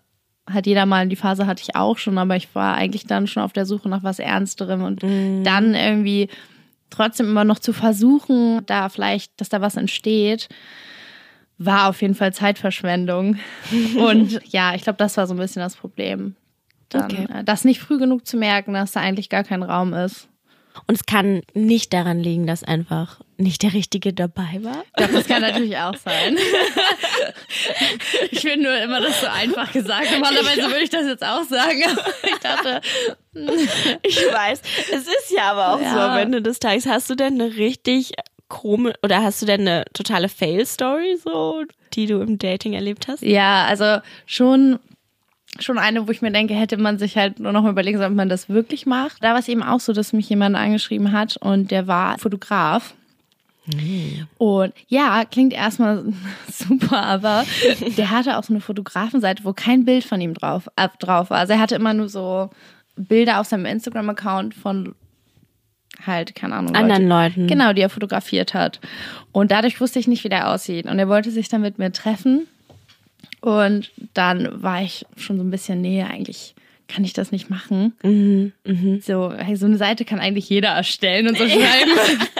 hat 0.47 0.67
jeder 0.67 0.85
mal, 0.85 1.09
die 1.09 1.17
Phase 1.17 1.47
hatte 1.47 1.63
ich 1.63 1.75
auch 1.75 1.97
schon, 1.97 2.19
aber 2.19 2.37
ich 2.37 2.55
war 2.55 2.75
eigentlich 2.75 3.07
dann 3.07 3.27
schon 3.27 3.43
auf 3.43 3.55
der 3.55 3.65
Suche 3.65 3.89
nach 3.89 4.03
was 4.03 4.19
Ernsterem 4.19 4.83
und 4.83 5.03
mm. 5.03 5.43
dann 5.43 5.75
irgendwie 5.75 6.29
trotzdem 6.91 7.27
immer 7.27 7.45
noch 7.45 7.61
zu 7.61 7.73
versuchen, 7.73 8.61
da 8.67 8.91
vielleicht, 8.91 9.41
dass 9.41 9.49
da 9.49 9.63
was 9.63 9.77
entsteht 9.77 10.49
war 11.61 11.89
auf 11.89 12.01
jeden 12.01 12.15
Fall 12.15 12.33
Zeitverschwendung. 12.33 13.37
Und 13.99 14.41
ja, 14.47 14.75
ich 14.75 14.83
glaube, 14.83 14.97
das 14.97 15.17
war 15.17 15.27
so 15.27 15.35
ein 15.35 15.39
bisschen 15.39 15.61
das 15.61 15.77
Problem. 15.77 16.35
Dann, 16.89 17.05
okay. 17.05 17.27
Äh, 17.33 17.45
das 17.45 17.65
nicht 17.65 17.81
früh 17.81 17.99
genug 17.99 18.27
zu 18.27 18.37
merken, 18.37 18.73
dass 18.73 18.93
da 18.93 19.01
eigentlich 19.01 19.29
gar 19.29 19.45
kein 19.45 19.63
Raum 19.63 19.93
ist. 19.93 20.27
Und 20.87 20.95
es 20.95 21.05
kann 21.05 21.43
nicht 21.53 21.93
daran 21.93 22.21
liegen, 22.21 22.47
dass 22.47 22.65
einfach 22.65 23.21
nicht 23.37 23.63
der 23.63 23.73
Richtige 23.73 24.13
dabei 24.13 24.61
war. 24.63 24.85
Doch, 24.97 25.11
das 25.13 25.27
kann 25.27 25.43
natürlich 25.43 25.77
auch 25.77 25.97
sein. 25.97 26.37
ich 28.31 28.41
finde 28.41 28.69
nur 28.69 28.79
immer 28.79 29.01
das 29.01 29.21
so 29.21 29.27
einfach 29.27 29.73
gesagt. 29.73 30.13
Normalerweise 30.13 30.63
würde 30.63 30.83
ich 30.83 30.91
das 30.91 31.07
jetzt 31.07 31.25
auch 31.25 31.43
sagen. 31.45 31.83
ich 32.23 32.39
dachte. 32.39 32.81
ich 34.03 34.17
weiß. 34.17 34.63
Es 34.93 35.03
ist 35.03 35.33
ja 35.37 35.51
aber 35.53 35.75
auch 35.75 35.81
ja. 35.81 35.93
so 35.93 35.99
am 35.99 36.19
Ende 36.19 36.41
des 36.41 36.61
Tages. 36.61 36.87
Hast 36.87 37.11
du 37.11 37.17
denn 37.17 37.41
eine 37.41 37.57
richtig 37.57 38.13
komisch 38.51 38.95
oder 39.03 39.23
hast 39.23 39.41
du 39.41 39.47
denn 39.47 39.63
eine 39.63 39.85
totale 39.95 40.29
Fail-Story 40.29 41.17
so, 41.23 41.65
die 41.95 42.05
du 42.05 42.21
im 42.21 42.37
Dating 42.37 42.75
erlebt 42.75 43.09
hast? 43.09 43.23
Ja, 43.23 43.65
also 43.65 44.01
schon 44.27 44.79
schon 45.59 45.79
eine, 45.79 46.07
wo 46.07 46.13
ich 46.13 46.23
mir 46.23 46.31
denke, 46.31 46.55
hätte 46.55 46.77
man 46.77 46.99
sich 46.99 47.17
halt 47.17 47.41
nur 47.41 47.53
noch 47.53 47.63
mal 47.63 47.71
überlegen 47.71 47.99
sollen, 47.99 48.13
ob 48.13 48.17
man 48.17 48.29
das 48.29 48.49
wirklich 48.49 48.87
macht. 48.87 49.23
Da 49.25 49.33
war 49.33 49.41
es 49.41 49.49
eben 49.49 49.63
auch 49.63 49.81
so, 49.81 49.93
dass 49.93 50.13
mich 50.13 50.29
jemand 50.29 50.55
angeschrieben 50.57 51.13
hat 51.13 51.37
und 51.39 51.71
der 51.71 51.87
war 51.87 52.19
Fotograf. 52.19 52.95
Mhm. 53.67 54.29
Und 54.39 54.73
ja, 54.89 55.25
klingt 55.25 55.53
erstmal 55.53 56.05
super, 56.51 57.03
aber 57.03 57.45
der 57.97 58.11
hatte 58.11 58.39
auch 58.39 58.45
so 58.45 58.53
eine 58.53 58.61
Fotografenseite, 58.61 59.45
wo 59.45 59.53
kein 59.53 59.85
Bild 59.85 60.05
von 60.05 60.21
ihm 60.21 60.35
drauf, 60.35 60.69
äh, 60.77 60.89
drauf 60.99 61.31
war. 61.31 61.39
Also 61.39 61.55
er 61.55 61.61
hatte 61.61 61.75
immer 61.75 61.95
nur 61.95 62.09
so 62.09 62.51
Bilder 62.97 63.41
auf 63.41 63.47
seinem 63.47 63.67
Instagram-Account 63.67 64.55
von 64.55 64.95
halt, 66.07 66.35
keine 66.35 66.55
Ahnung. 66.55 66.75
Anderen 66.75 67.09
Leute, 67.09 67.41
Leuten. 67.41 67.47
Genau, 67.47 67.73
die 67.73 67.83
er 67.83 67.91
fotografiert 67.91 68.55
hat. 68.55 68.81
Und 69.33 69.51
dadurch 69.51 69.81
wusste 69.81 69.99
ich 69.99 70.09
nicht, 70.09 70.25
wie 70.25 70.29
der 70.29 70.49
aussieht. 70.51 70.87
Und 70.87 70.99
er 70.99 71.09
wollte 71.09 71.31
sich 71.31 71.49
dann 71.49 71.61
mit 71.61 71.79
mir 71.79 71.93
treffen. 71.93 72.47
Und 73.41 73.91
dann 74.15 74.63
war 74.63 74.83
ich 74.83 75.07
schon 75.17 75.37
so 75.37 75.43
ein 75.43 75.51
bisschen, 75.51 75.81
nee, 75.81 76.03
eigentlich 76.03 76.55
kann 76.91 77.05
ich 77.05 77.13
das 77.13 77.33
nicht 77.33 77.49
machen. 77.49 77.95
Mhm, 78.03 78.53
mh. 78.65 78.99
So, 79.03 79.33
hey, 79.33 79.57
so 79.57 79.67
eine 79.67 79.77
Seite 79.77 80.05
kann 80.05 80.19
eigentlich 80.19 80.49
jeder 80.49 80.71
erstellen 80.71 81.29
und 81.29 81.39
so 81.39 81.45
schreiben. 81.49 81.93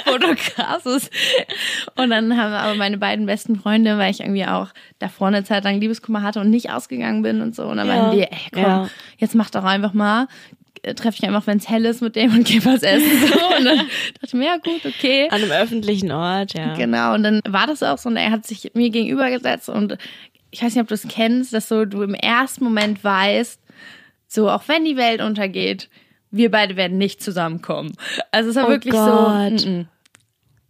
Fotograf. 0.05 0.85
Und 1.97 2.11
dann 2.11 2.37
haben 2.37 2.53
aber 2.53 2.75
meine 2.75 2.99
beiden 2.99 3.27
besten 3.27 3.57
Freunde, 3.57 3.97
weil 3.97 4.11
ich 4.11 4.21
irgendwie 4.21 4.47
auch 4.47 4.69
da 4.99 5.09
vorne 5.09 5.39
eine 5.39 5.47
Zeit 5.47 5.65
lang 5.65 5.81
Liebeskummer 5.81 6.23
hatte 6.23 6.41
und 6.41 6.51
nicht 6.51 6.71
ausgegangen 6.71 7.23
bin 7.23 7.41
und 7.41 7.55
so. 7.55 7.65
Und 7.65 7.77
dann 7.77 7.87
ja. 7.87 7.97
meinen 7.97 8.13
die, 8.13 8.23
ey, 8.23 8.39
komm, 8.53 8.63
ja. 8.63 8.91
jetzt 9.19 9.35
mach 9.35 9.51
doch 9.51 9.65
einfach 9.65 9.95
mal. 9.95 10.27
Äh, 10.83 10.95
treffe 10.95 11.19
ich 11.21 11.29
einfach, 11.29 11.47
wenn 11.47 11.59
es 11.59 11.69
hell 11.69 11.85
ist 11.85 12.01
mit 12.01 12.17
dem 12.17 12.33
und 12.35 12.45
gehe 12.47 12.65
was 12.65 12.83
essen. 12.83 13.29
So. 13.29 13.57
Und 13.57 13.65
dann 13.65 13.79
dachte 13.79 14.27
ich 14.27 14.35
mir, 14.35 14.47
ja 14.47 14.57
gut, 14.57 14.85
okay. 14.87 15.29
An 15.31 15.43
einem 15.43 15.51
öffentlichen 15.51 16.11
Ort, 16.11 16.55
ja. 16.55 16.75
Genau, 16.75 17.15
und 17.15 17.23
dann 17.23 17.41
war 17.49 17.67
das 17.67 17.83
auch 17.83 17.99
so 17.99 18.09
und 18.09 18.17
er 18.17 18.31
hat 18.31 18.47
sich 18.47 18.71
mir 18.75 18.91
gegenüber 18.91 19.31
gesetzt 19.31 19.69
und 19.69 19.99
ich 20.51 20.63
weiß 20.63 20.75
nicht, 20.75 20.83
ob 20.83 20.89
du 20.89 20.95
es 20.95 21.07
kennst, 21.09 21.53
dass 21.53 21.69
so 21.69 21.85
du 21.85 22.03
im 22.03 22.15
ersten 22.15 22.65
Moment 22.65 23.05
weißt, 23.05 23.61
so 24.27 24.51
auch 24.51 24.65
wenn 24.67 24.85
die 24.85 24.97
Welt 24.97 25.21
untergeht, 25.21 25.89
wir 26.31 26.51
beide 26.51 26.77
werden 26.77 26.99
nicht 26.99 27.23
zusammenkommen. 27.23 27.93
Also 28.31 28.51
es 28.51 28.57
war 28.57 28.67
oh 28.67 28.71
wirklich 28.71 28.95
Gott. 28.95 29.61
so. 29.61 29.67
M 29.67 29.75
-m. 29.83 29.87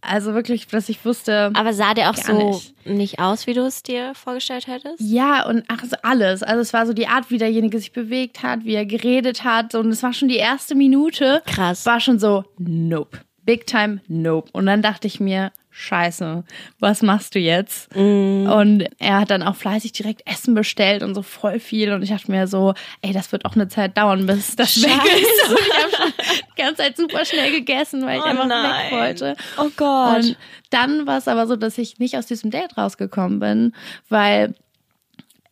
Also 0.01 0.33
wirklich, 0.33 0.67
dass 0.67 0.89
ich 0.89 1.05
wusste. 1.05 1.51
Aber 1.53 1.73
sah 1.73 1.93
der 1.93 2.09
auch 2.09 2.15
so 2.15 2.33
nicht. 2.33 2.85
nicht. 2.87 3.19
aus, 3.19 3.45
wie 3.45 3.53
du 3.53 3.61
es 3.61 3.83
dir 3.83 4.13
vorgestellt 4.15 4.67
hättest? 4.67 4.99
Ja, 4.99 5.45
und 5.47 5.63
ach, 5.67 5.83
so 5.85 5.95
alles. 6.01 6.41
Also 6.41 6.61
es 6.61 6.73
war 6.73 6.87
so 6.87 6.93
die 6.93 7.07
Art, 7.07 7.29
wie 7.29 7.37
derjenige 7.37 7.77
sich 7.77 7.93
bewegt 7.93 8.41
hat, 8.41 8.65
wie 8.65 8.73
er 8.73 8.85
geredet 8.85 9.43
hat. 9.43 9.75
Und 9.75 9.89
es 9.89 10.01
war 10.01 10.13
schon 10.13 10.27
die 10.27 10.37
erste 10.37 10.73
Minute. 10.75 11.43
Krass. 11.45 11.85
War 11.85 11.99
schon 11.99 12.19
so, 12.19 12.43
nope. 12.57 13.19
Big 13.43 13.67
time, 13.67 14.01
nope. 14.07 14.49
Und 14.53 14.65
dann 14.65 14.81
dachte 14.81 15.07
ich 15.07 15.19
mir, 15.19 15.51
Scheiße, 15.73 16.43
was 16.79 17.01
machst 17.01 17.33
du 17.33 17.39
jetzt? 17.39 17.95
Mm. 17.95 18.45
Und 18.45 18.89
er 18.99 19.21
hat 19.21 19.31
dann 19.31 19.41
auch 19.41 19.55
fleißig 19.55 19.93
direkt 19.93 20.21
Essen 20.27 20.53
bestellt 20.53 21.01
und 21.01 21.15
so 21.15 21.21
voll 21.21 21.59
viel. 21.59 21.93
Und 21.93 22.03
ich 22.03 22.09
dachte 22.09 22.29
mir 22.29 22.45
so, 22.47 22.73
ey, 23.01 23.13
das 23.13 23.31
wird 23.31 23.45
auch 23.45 23.55
eine 23.55 23.69
Zeit 23.69 23.97
dauern, 23.97 24.25
bis 24.25 24.57
das 24.57 24.73
Scheiße. 24.73 24.87
weg 24.87 25.21
ist. 25.21 25.49
Und 25.49 25.59
ich 25.59 25.83
habe 25.83 25.91
schon 25.95 26.13
die 26.57 26.61
ganze 26.61 26.75
Zeit 26.75 26.97
super 26.97 27.23
schnell 27.23 27.51
gegessen, 27.51 28.05
weil 28.05 28.17
ich 28.17 28.23
oh 28.23 28.27
einfach 28.27 28.47
nein. 28.47 28.91
weg 28.91 28.91
wollte. 28.91 29.35
Oh 29.57 29.69
Gott. 29.77 30.17
Und 30.17 30.37
dann 30.71 31.07
war 31.07 31.17
es 31.17 31.29
aber 31.29 31.47
so, 31.47 31.55
dass 31.55 31.77
ich 31.77 31.99
nicht 31.99 32.17
aus 32.17 32.25
diesem 32.25 32.51
Date 32.51 32.77
rausgekommen 32.77 33.39
bin, 33.39 33.73
weil 34.09 34.53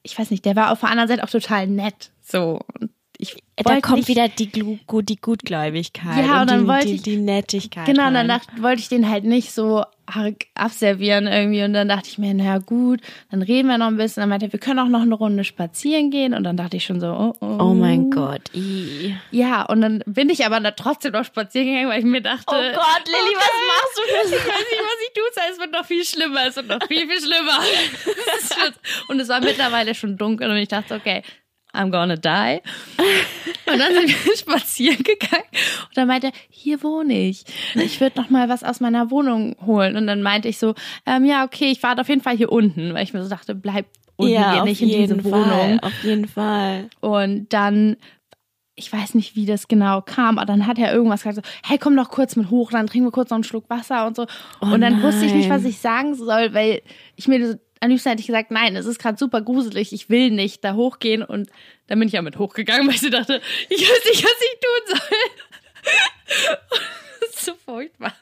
ich 0.04 0.20
weiß 0.20 0.32
nicht, 0.32 0.44
der 0.44 0.58
war 0.58 0.72
auf 0.72 0.82
der 0.82 0.90
anderen 0.90 1.08
Seite 1.08 1.24
auch 1.24 1.30
total 1.30 1.68
nett. 1.68 2.12
So. 2.22 2.60
Und 2.80 2.92
ich 3.22 3.36
da 3.58 3.82
kommt 3.82 3.98
nicht, 3.98 4.08
wieder 4.08 4.30
die, 4.30 4.48
die 4.48 4.80
Gutgläubigkeit 4.88 6.26
ja, 6.26 6.36
und, 6.36 6.42
und 6.42 6.52
dann 6.52 6.62
die, 6.62 6.68
wollte 6.68 6.88
die, 6.88 6.96
ich, 6.96 7.02
die 7.02 7.18
Nettigkeit. 7.18 7.86
Genau, 7.86 8.08
und 8.08 8.14
dann 8.14 8.40
wollte 8.62 8.82
ich 8.82 8.88
den 8.88 9.10
halt 9.10 9.26
nicht 9.26 9.52
so 9.52 9.84
abservieren 10.56 11.28
irgendwie 11.28 11.64
und 11.64 11.74
dann 11.74 11.88
dachte 11.88 12.10
ich 12.10 12.18
mir, 12.18 12.34
naja 12.34 12.58
gut, 12.58 13.02
dann 13.32 13.42
reden 13.42 13.68
wir 13.68 13.78
noch 13.78 13.88
ein 13.88 13.98
bisschen. 13.98 14.22
Dann 14.22 14.30
meinte 14.30 14.48
er, 14.48 14.54
wir 14.54 14.60
können 14.60 14.80
auch 14.80 14.88
noch 14.88 15.02
eine 15.02 15.16
Runde 15.16 15.44
spazieren 15.44 16.12
gehen 16.12 16.34
und 16.34 16.44
dann 16.44 16.58
dachte 16.58 16.78
ich 16.78 16.86
schon 16.86 17.00
so, 17.00 17.08
oh, 17.08 17.36
oh. 17.40 17.58
Oh 17.60 17.74
mein 17.74 18.10
Gott. 18.10 18.42
I. 18.54 19.16
Ja, 19.32 19.64
und 19.64 19.82
dann 19.82 20.04
bin 20.06 20.30
ich 20.30 20.46
aber 20.46 20.60
da 20.60 20.72
trotzdem 20.72 21.14
noch 21.14 21.26
spazieren 21.26 21.68
gegangen, 21.68 21.90
weil 21.90 22.00
ich 22.00 22.06
mir 22.06 22.22
dachte, 22.22 22.46
oh 22.48 22.54
Gott, 22.54 23.06
Lilly, 23.06 23.36
okay, 23.36 23.46
was 23.46 23.52
machst 23.68 23.98
du 23.98 24.36
Ich 24.36 24.46
weiß 24.46 24.60
nicht, 24.60 24.82
was 24.82 25.08
ich 25.08 25.14
tue, 25.14 25.52
es 25.52 25.60
wird 25.60 25.72
noch 25.72 25.86
viel 25.86 26.06
schlimmer, 26.06 26.48
es 26.48 26.56
wird 26.56 26.68
noch 26.68 26.88
viel, 26.88 27.08
viel 27.08 27.22
schlimmer. 27.22 27.60
und 29.08 29.20
es 29.20 29.30
war 29.30 29.42
mittlerweile 29.42 29.96
schon 29.96 30.18
dunkel 30.18 30.50
und 30.50 30.58
ich 30.58 30.68
dachte, 30.68 30.96
okay, 30.96 31.24
I'm 31.74 31.92
gonna 31.92 32.16
die. 32.16 32.62
Und 33.72 33.80
dann 33.80 33.94
sind 33.94 34.26
wir 34.26 34.36
spazieren 34.38 35.04
gegangen 35.04 35.46
und 35.88 35.98
dann 35.98 36.08
meinte 36.08 36.28
er, 36.28 36.34
hier 36.50 36.82
wohne 36.84 37.28
ich. 37.28 37.44
Ich 37.76 38.02
würde 38.02 38.20
noch 38.20 38.30
mal 38.30 38.50
was 38.50 38.64
aus 38.64 38.80
meiner 38.80 39.12
Wohnung 39.12 39.56
holen. 39.66 39.96
Und 39.96 40.08
dann 40.08 40.22
meinte 40.24 40.48
ich 40.48 40.58
so, 40.58 40.74
ähm, 41.06 41.26
ja, 41.26 41.44
okay, 41.46 41.72
ich 41.72 41.84
warte 41.84 42.02
auf 42.02 42.10
jeden 42.10 42.22
Fall 42.22 42.36
hier 42.36 42.52
unten, 42.52 42.94
weil 42.94 43.04
ich 43.04 43.14
mir 43.14 43.24
so 43.24 43.30
dachte, 43.30 43.54
bleib 43.54 43.86
unten, 44.16 44.34
ja, 44.34 44.56
geh 44.56 44.70
nicht 44.70 44.82
in 44.82 44.90
diese 44.90 45.16
Fall, 45.22 45.32
Wohnung. 45.32 45.80
Auf 45.82 46.04
jeden 46.04 46.28
Fall. 46.28 46.90
Und 47.02 47.54
dann 47.54 47.98
ich 48.80 48.92
weiß 48.92 49.14
nicht, 49.16 49.36
wie 49.36 49.46
das 49.46 49.68
genau 49.68 50.02
kam, 50.02 50.40
aber 50.40 50.46
dann 50.46 50.66
hat 50.66 50.80
er 50.80 50.94
irgendwas 50.94 51.24
gesagt, 51.24 51.46
so, 51.46 51.52
hey, 51.68 51.78
komm 51.78 51.98
doch 51.98 52.10
kurz 52.10 52.38
mit 52.38 52.50
hoch, 52.50 52.72
dann 52.72 52.88
trinken 52.88 53.08
wir 53.08 53.12
kurz 53.12 53.30
noch 53.30 53.36
einen 53.36 53.44
Schluck 53.44 53.70
Wasser 53.70 54.08
und 54.08 54.16
so. 54.16 54.26
Oh 54.62 54.68
und 54.68 54.80
dann 54.80 54.94
nein. 54.94 55.04
wusste 55.04 55.26
ich 55.26 55.34
nicht, 55.34 55.50
was 55.50 55.66
ich 55.66 55.80
sagen 55.80 56.16
soll, 56.16 56.54
weil 56.54 56.82
ich 57.18 57.28
mir 57.28 57.60
am 57.80 57.90
liebsten 57.90 58.10
hätte 58.10 58.22
ich 58.22 58.28
gesagt, 58.28 58.52
nein, 58.52 58.76
es 58.76 58.86
ist 58.86 59.00
gerade 59.00 59.18
super 59.18 59.42
gruselig, 59.42 59.94
ich 59.94 60.10
will 60.10 60.32
nicht 60.32 60.64
da 60.64 60.74
hochgehen. 60.74 61.24
Und 61.24 61.50
dann 61.88 62.00
bin 62.00 62.08
ich 62.08 62.14
ja 62.14 62.22
mit 62.22 62.38
hochgegangen, 62.38 62.88
weil 62.88 62.96
ich 62.96 63.10
dachte, 63.10 63.42
ich 63.70 63.82
weiß 63.82 64.06
nicht, 64.06 64.24
was 64.24 64.42
ich 64.42 64.60
tun 64.60 64.98
soll. 64.98 65.18
das 67.22 67.30
ist 67.36 67.46
so 67.46 67.54
furchtbar. 67.66 68.14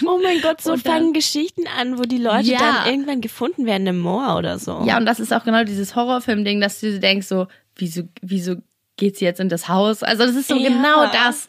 Und, 0.00 0.08
oh 0.08 0.20
mein 0.22 0.40
Gott, 0.40 0.60
so 0.60 0.70
dann, 0.70 0.80
fangen 0.80 1.12
Geschichten 1.12 1.64
an, 1.78 1.98
wo 1.98 2.02
die 2.02 2.18
Leute 2.18 2.52
ja. 2.52 2.58
dann 2.58 2.86
irgendwann 2.86 3.20
gefunden 3.20 3.66
werden 3.66 3.86
im 3.86 3.98
Moor 3.98 4.36
oder 4.36 4.58
so. 4.58 4.84
Ja, 4.86 4.96
und 4.98 5.06
das 5.06 5.20
ist 5.20 5.32
auch 5.32 5.44
genau 5.44 5.64
dieses 5.64 5.96
Horrorfilm-Ding, 5.96 6.60
dass 6.60 6.80
du 6.80 6.98
denkst 6.98 7.26
so, 7.26 7.48
wieso, 7.76 8.02
wieso 8.22 8.56
geht 8.96 9.16
sie 9.16 9.24
jetzt 9.24 9.40
in 9.40 9.48
das 9.48 9.68
Haus? 9.68 10.02
Also 10.02 10.24
das 10.24 10.36
ist 10.36 10.48
so 10.48 10.56
ja. 10.56 10.68
genau 10.68 11.06
das. 11.06 11.48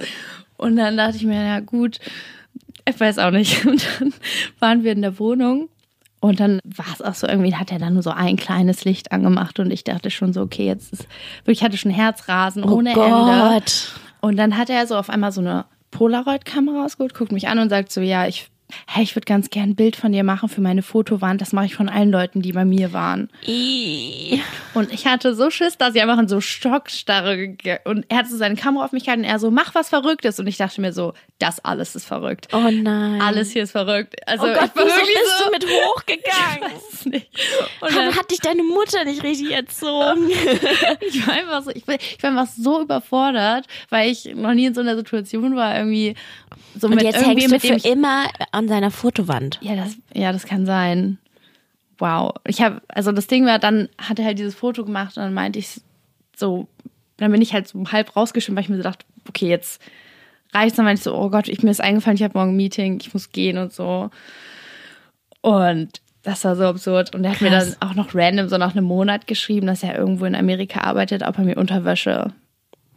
Und 0.58 0.76
dann 0.78 0.98
dachte 0.98 1.18
ich 1.18 1.24
mir, 1.24 1.44
ja 1.44 1.60
gut, 1.60 2.00
ich 2.88 3.00
weiß 3.00 3.20
auch 3.20 3.32
nicht. 3.32 3.66
Und 3.66 3.86
dann 4.00 4.14
waren 4.60 4.84
wir 4.84 4.92
in 4.92 5.02
der 5.02 5.20
Wohnung 5.20 5.70
und 6.26 6.40
dann 6.40 6.60
war 6.64 6.88
es 6.92 7.04
auch 7.04 7.14
so, 7.14 7.28
irgendwie 7.28 7.54
hat 7.54 7.72
er 7.72 7.78
dann 7.78 7.94
nur 7.94 8.02
so 8.02 8.10
ein 8.10 8.36
kleines 8.36 8.84
Licht 8.84 9.12
angemacht 9.12 9.60
und 9.60 9.70
ich 9.70 9.84
dachte 9.84 10.10
schon 10.10 10.34
so, 10.34 10.42
okay, 10.42 10.66
jetzt 10.66 10.92
ist, 10.92 11.08
wirklich 11.44 11.64
hatte 11.64 11.78
schon 11.78 11.92
Herzrasen 11.92 12.64
oh 12.64 12.78
ohne 12.78 12.94
Gott. 12.94 13.06
Ende. 13.06 13.64
Und 14.22 14.38
dann 14.38 14.58
hat 14.58 14.72
er 14.72 14.88
so 14.88 14.98
auf 14.98 15.12
einmal 15.12 15.32
so 15.32 15.42
eine 15.42 15.66
Polaroid-Kamera 15.92 16.82
rausgeholt, 16.82 17.14
guckt 17.14 17.32
mich 17.32 17.48
an 17.48 17.60
und 17.60 17.70
sagt 17.70 17.92
so, 17.92 18.02
ja, 18.02 18.26
ich 18.26 18.50
hey, 18.88 19.04
ich 19.04 19.16
würde 19.16 19.26
ganz 19.26 19.50
gern 19.50 19.72
ein 19.72 19.76
Bild 19.76 19.96
von 19.96 20.12
dir 20.12 20.24
machen 20.24 20.50
für 20.50 20.62
meine 20.62 20.82
Fotowand. 20.82 21.40
Das 21.42 21.54
mache 21.54 21.66
ich 21.66 21.76
von 21.76 21.90
allen 21.90 22.12
Leuten, 22.12 22.42
die 22.42 22.52
bei 22.52 22.66
mir 22.66 22.94
waren. 22.94 23.30
Und 24.74 24.92
ich 24.92 25.06
hatte 25.06 25.36
so 25.36 25.50
Schiss, 25.50 25.78
dass 25.78 25.96
ich 25.96 26.02
einfach 26.02 26.18
in 26.18 26.28
so 26.28 26.42
Schockstarre 26.42 27.56
und 27.86 28.06
er 28.10 28.18
hatte 28.18 28.30
so 28.30 28.38
seine 28.38 28.56
Kamera 28.56 28.86
auf 28.86 28.92
mich 28.92 29.06
gehalten 29.06 29.24
und 29.24 29.30
er 29.30 29.40
so, 29.40 29.52
mach 29.52 29.76
was 29.76 29.90
Verrücktes. 29.90 30.40
Und 30.40 30.48
ich 30.48 30.58
dachte 30.58 30.82
mir 30.82 30.94
so, 30.94 31.14
das 31.40 31.64
alles 31.64 31.96
ist 31.96 32.06
verrückt. 32.06 32.48
Oh 32.54 32.70
nein. 32.72 33.22
Alles 33.22 33.52
hier 33.52 33.64
ist 33.64 33.72
verrückt. 33.72 34.16
Also 34.28 34.46
oh 34.46 34.54
Gott, 34.54 34.72
ich 34.74 34.82
war 34.82 34.86
wieso 34.86 35.24
bist 35.24 35.38
so, 35.38 35.46
du 35.46 35.52
mit 35.52 35.66
hochgegangen? 35.66 36.26
Ich 36.56 36.62
weiß 36.62 36.94
es 36.94 37.06
nicht. 37.06 37.30
Und 37.82 37.96
dann, 37.96 38.16
hat 38.16 38.32
dich 38.32 38.40
deine 38.40 38.64
Mutter 38.64 39.04
nicht 39.04 39.24
richtig 39.24 39.52
erzogen? 39.52 40.30
ich 41.02 41.28
war 41.28 41.34
einfach 41.34 41.64
so, 41.64 41.72
ich 41.72 41.88
war, 41.88 41.96
ich 41.96 42.22
war 42.22 42.32
einfach 42.32 42.48
so 42.48 42.82
überfordert, 42.82 43.68
weil 43.90 44.10
ich 44.10 44.34
noch 44.36 44.54
nie 44.54 44.68
in 44.68 44.74
so 44.74 44.82
einer 44.82 44.96
Situation 44.96 45.56
war, 45.56 45.76
irgendwie 45.76 46.16
so 46.78 46.88
und 46.88 46.96
mit 46.96 47.04
jetzt 47.04 47.26
hängst 47.26 47.52
du 47.52 47.60
für 47.60 47.88
immer 47.88 48.28
an 48.56 48.68
seiner 48.68 48.92
Fotowand. 48.92 49.60
Ja, 49.62 49.76
das, 49.76 49.98
ja, 50.14 50.32
das 50.32 50.46
kann 50.46 50.66
sein. 50.66 51.18
Wow. 51.98 52.34
Ich 52.48 52.62
habe, 52.62 52.82
also 52.88 53.12
das 53.12 53.28
Ding 53.28 53.46
war, 53.46 53.60
dann 53.60 53.90
hat 53.98 54.20
er 54.20 54.26
halt 54.26 54.40
dieses 54.40 54.56
Foto 54.56 54.86
gemacht 54.86 55.18
und 55.18 55.24
dann 55.24 55.34
meinte 55.34 55.60
ich 55.60 55.82
so, 56.36 56.68
dann 57.18 57.32
bin 57.32 57.42
ich 57.42 57.54
halt 57.54 57.68
so 57.68 57.84
halb 57.92 58.16
rausgeschwimmt, 58.16 58.56
weil 58.56 58.64
ich 58.64 58.70
mir 58.70 58.78
so 58.78 58.84
dachte, 58.84 59.06
okay, 59.30 59.48
jetzt 59.48 59.82
reicht's. 60.54 60.76
Dann 60.78 60.86
meinte 60.86 61.00
ich 61.00 61.04
so, 61.04 61.16
oh 61.16 61.30
Gott, 61.30 61.48
ich 61.48 61.64
mir 61.64 61.72
ist 61.72 61.82
eingefallen, 61.82 62.16
ich 62.16 62.24
habe 62.24 62.38
morgen 62.38 62.52
ein 62.52 62.58
Meeting, 62.58 63.00
ich 63.00 63.14
muss 63.14 63.32
gehen 63.32 63.58
und 63.58 63.74
so. 63.74 64.10
Und 65.42 66.02
das 66.24 66.44
war 66.44 66.56
so 66.56 66.64
absurd. 66.64 67.14
Und 67.14 67.24
er 67.24 67.32
hat 67.32 67.38
Krass. 67.38 67.50
mir 67.50 67.58
dann 67.58 67.76
auch 67.82 67.96
noch 67.96 68.16
random 68.16 68.50
so 68.50 68.58
nach 68.58 68.72
einem 68.72 68.86
Monat 68.86 69.28
geschrieben, 69.28 69.68
dass 69.68 69.84
er 69.84 69.98
irgendwo 69.98 70.26
in 70.26 70.36
Amerika 70.36 70.82
arbeitet, 70.82 71.24
ob 71.24 71.38
er 71.38 71.44
mir 71.44 71.58
Unterwäsche 71.58 72.34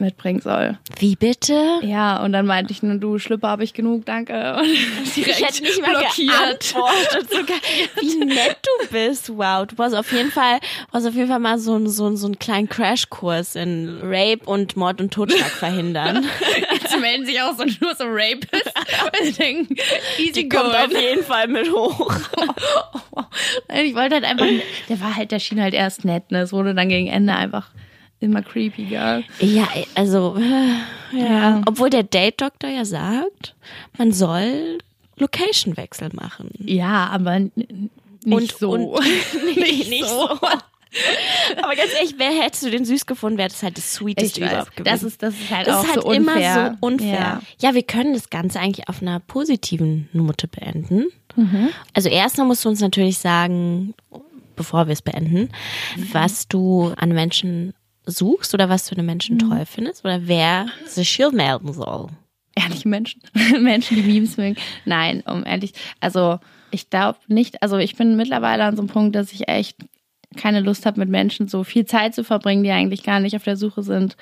mitbringen 0.00 0.40
soll. 0.40 0.78
Wie 0.98 1.16
bitte? 1.16 1.80
Ja, 1.82 2.22
und 2.22 2.32
dann 2.32 2.46
meinte 2.46 2.72
ich 2.72 2.82
nur, 2.82 2.96
du 2.96 3.18
Schlüpper 3.18 3.48
habe 3.48 3.64
ich 3.64 3.74
genug, 3.74 4.04
danke. 4.06 4.56
Und 4.58 5.16
direkt 5.16 5.40
ich 5.40 5.46
hätte 5.46 5.62
nicht 5.62 5.80
mal 5.80 5.90
blockiert. 5.90 6.62
Sogar, 6.62 7.56
wie 8.00 8.24
nett 8.24 8.58
du 8.62 8.86
bist. 8.88 9.30
Wow, 9.30 9.66
du 9.66 9.76
brauchst 9.76 9.94
auf 9.94 10.12
jeden 10.12 10.30
Fall, 10.30 10.58
brauchst 10.90 11.06
auf 11.06 11.14
jeden 11.14 11.28
Fall 11.28 11.38
mal 11.38 11.58
so, 11.58 11.86
so, 11.86 12.14
so 12.16 12.26
einen 12.26 12.38
kleinen 12.38 12.68
Crashkurs 12.68 13.54
in 13.54 14.00
Rape 14.02 14.40
und 14.44 14.76
Mord 14.76 15.00
und 15.00 15.12
Totschlag 15.12 15.50
verhindern. 15.50 16.26
Jetzt 16.72 16.98
melden 17.00 17.26
sich 17.26 17.40
auch 17.40 17.56
so 17.56 17.64
nur 17.64 17.94
so 17.94 18.04
Rapists, 18.06 18.72
weil 19.12 19.24
sie 19.24 19.32
denken, 19.32 19.76
easy 20.18 20.32
Die 20.32 20.48
kommt 20.48 20.74
auf 20.74 20.90
jeden 20.90 21.24
Fall 21.24 21.48
mit 21.48 21.70
hoch. 21.72 22.12
Ich 23.82 23.94
wollte 23.94 24.16
halt 24.16 24.24
einfach, 24.24 24.46
der 24.88 25.00
war 25.00 25.16
halt, 25.16 25.32
der 25.32 25.38
schien 25.38 25.60
halt 25.60 25.74
erst 25.74 26.04
nett, 26.04 26.30
ne? 26.30 26.40
Es 26.40 26.52
wurde 26.52 26.74
dann 26.74 26.88
gegen 26.88 27.08
Ende 27.08 27.34
einfach 27.34 27.70
immer 28.20 28.42
creepiger. 28.42 29.22
Ja, 29.40 29.68
also, 29.94 30.36
ja. 30.38 31.18
ja. 31.18 31.62
Obwohl 31.66 31.90
der 31.90 32.02
Date-Doktor 32.02 32.70
ja 32.70 32.84
sagt, 32.84 33.54
man 33.96 34.12
soll 34.12 34.78
Location-Wechsel 35.18 36.10
machen. 36.12 36.50
Ja, 36.58 37.08
aber 37.08 37.40
nicht 37.40 37.52
und, 38.24 38.52
so. 38.52 38.70
Und, 38.70 38.92
nicht, 39.56 39.88
nicht 39.88 40.04
so. 40.04 40.28
so. 40.28 40.48
Aber 41.62 41.76
ganz 41.76 41.92
ehrlich, 41.94 42.14
wer 42.16 42.30
hättest 42.30 42.64
du 42.64 42.70
den 42.70 42.84
süß 42.84 43.06
gefunden, 43.06 43.38
wäre 43.38 43.48
das 43.48 43.62
halt 43.62 43.76
das 43.76 43.92
Sweeteste 43.92 44.40
überhaupt 44.40 44.74
gewesen. 44.76 44.84
Das 44.84 45.02
ist, 45.02 45.22
das 45.22 45.34
ist 45.34 45.50
halt 45.50 45.66
das 45.66 45.76
auch 45.76 45.82
ist 45.82 45.88
halt 45.90 46.02
so 46.02 46.08
unfair. 46.08 46.56
immer 46.56 46.70
so 46.70 46.86
unfair. 46.86 47.10
Ja. 47.10 47.40
ja. 47.60 47.74
wir 47.74 47.82
können 47.82 48.14
das 48.14 48.30
Ganze 48.30 48.58
eigentlich 48.58 48.88
auf 48.88 49.02
einer 49.02 49.20
positiven 49.20 50.08
Note 50.12 50.48
beenden. 50.48 51.06
Mhm. 51.36 51.68
Also 51.92 52.08
erstmal 52.08 52.46
musst 52.46 52.64
du 52.64 52.70
uns 52.70 52.80
natürlich 52.80 53.18
sagen, 53.18 53.94
bevor 54.56 54.86
wir 54.86 54.92
es 54.92 55.02
beenden, 55.02 55.50
mhm. 55.96 56.08
was 56.12 56.48
du 56.48 56.92
an 56.96 57.10
Menschen 57.10 57.74
suchst 58.10 58.54
oder 58.54 58.68
was 58.68 58.88
du 58.88 58.94
den 58.94 59.06
Menschen 59.06 59.36
mhm. 59.36 59.50
toll 59.50 59.66
findest 59.66 60.04
oder 60.04 60.20
wer 60.26 60.66
sich 60.86 61.10
hier 61.10 61.30
melden 61.30 61.72
soll. 61.72 62.08
Ehrliche 62.54 62.88
Menschen. 62.88 63.22
Menschen, 63.60 63.96
die 63.96 64.02
Memes 64.02 64.36
mögen. 64.36 64.56
Nein, 64.84 65.22
um 65.26 65.44
ehrlich, 65.44 65.72
also 66.00 66.38
ich 66.70 66.90
glaube 66.90 67.18
nicht, 67.28 67.62
also 67.62 67.76
ich 67.76 67.96
bin 67.96 68.16
mittlerweile 68.16 68.64
an 68.64 68.76
so 68.76 68.82
einem 68.82 68.88
Punkt, 68.88 69.14
dass 69.14 69.32
ich 69.32 69.48
echt 69.48 69.76
keine 70.36 70.60
Lust 70.60 70.84
habe, 70.84 71.00
mit 71.00 71.08
Menschen 71.08 71.48
so 71.48 71.64
viel 71.64 71.86
Zeit 71.86 72.14
zu 72.14 72.24
verbringen, 72.24 72.62
die 72.62 72.70
eigentlich 72.70 73.02
gar 73.02 73.20
nicht 73.20 73.36
auf 73.36 73.44
der 73.44 73.56
Suche 73.56 73.82
sind 73.82 74.16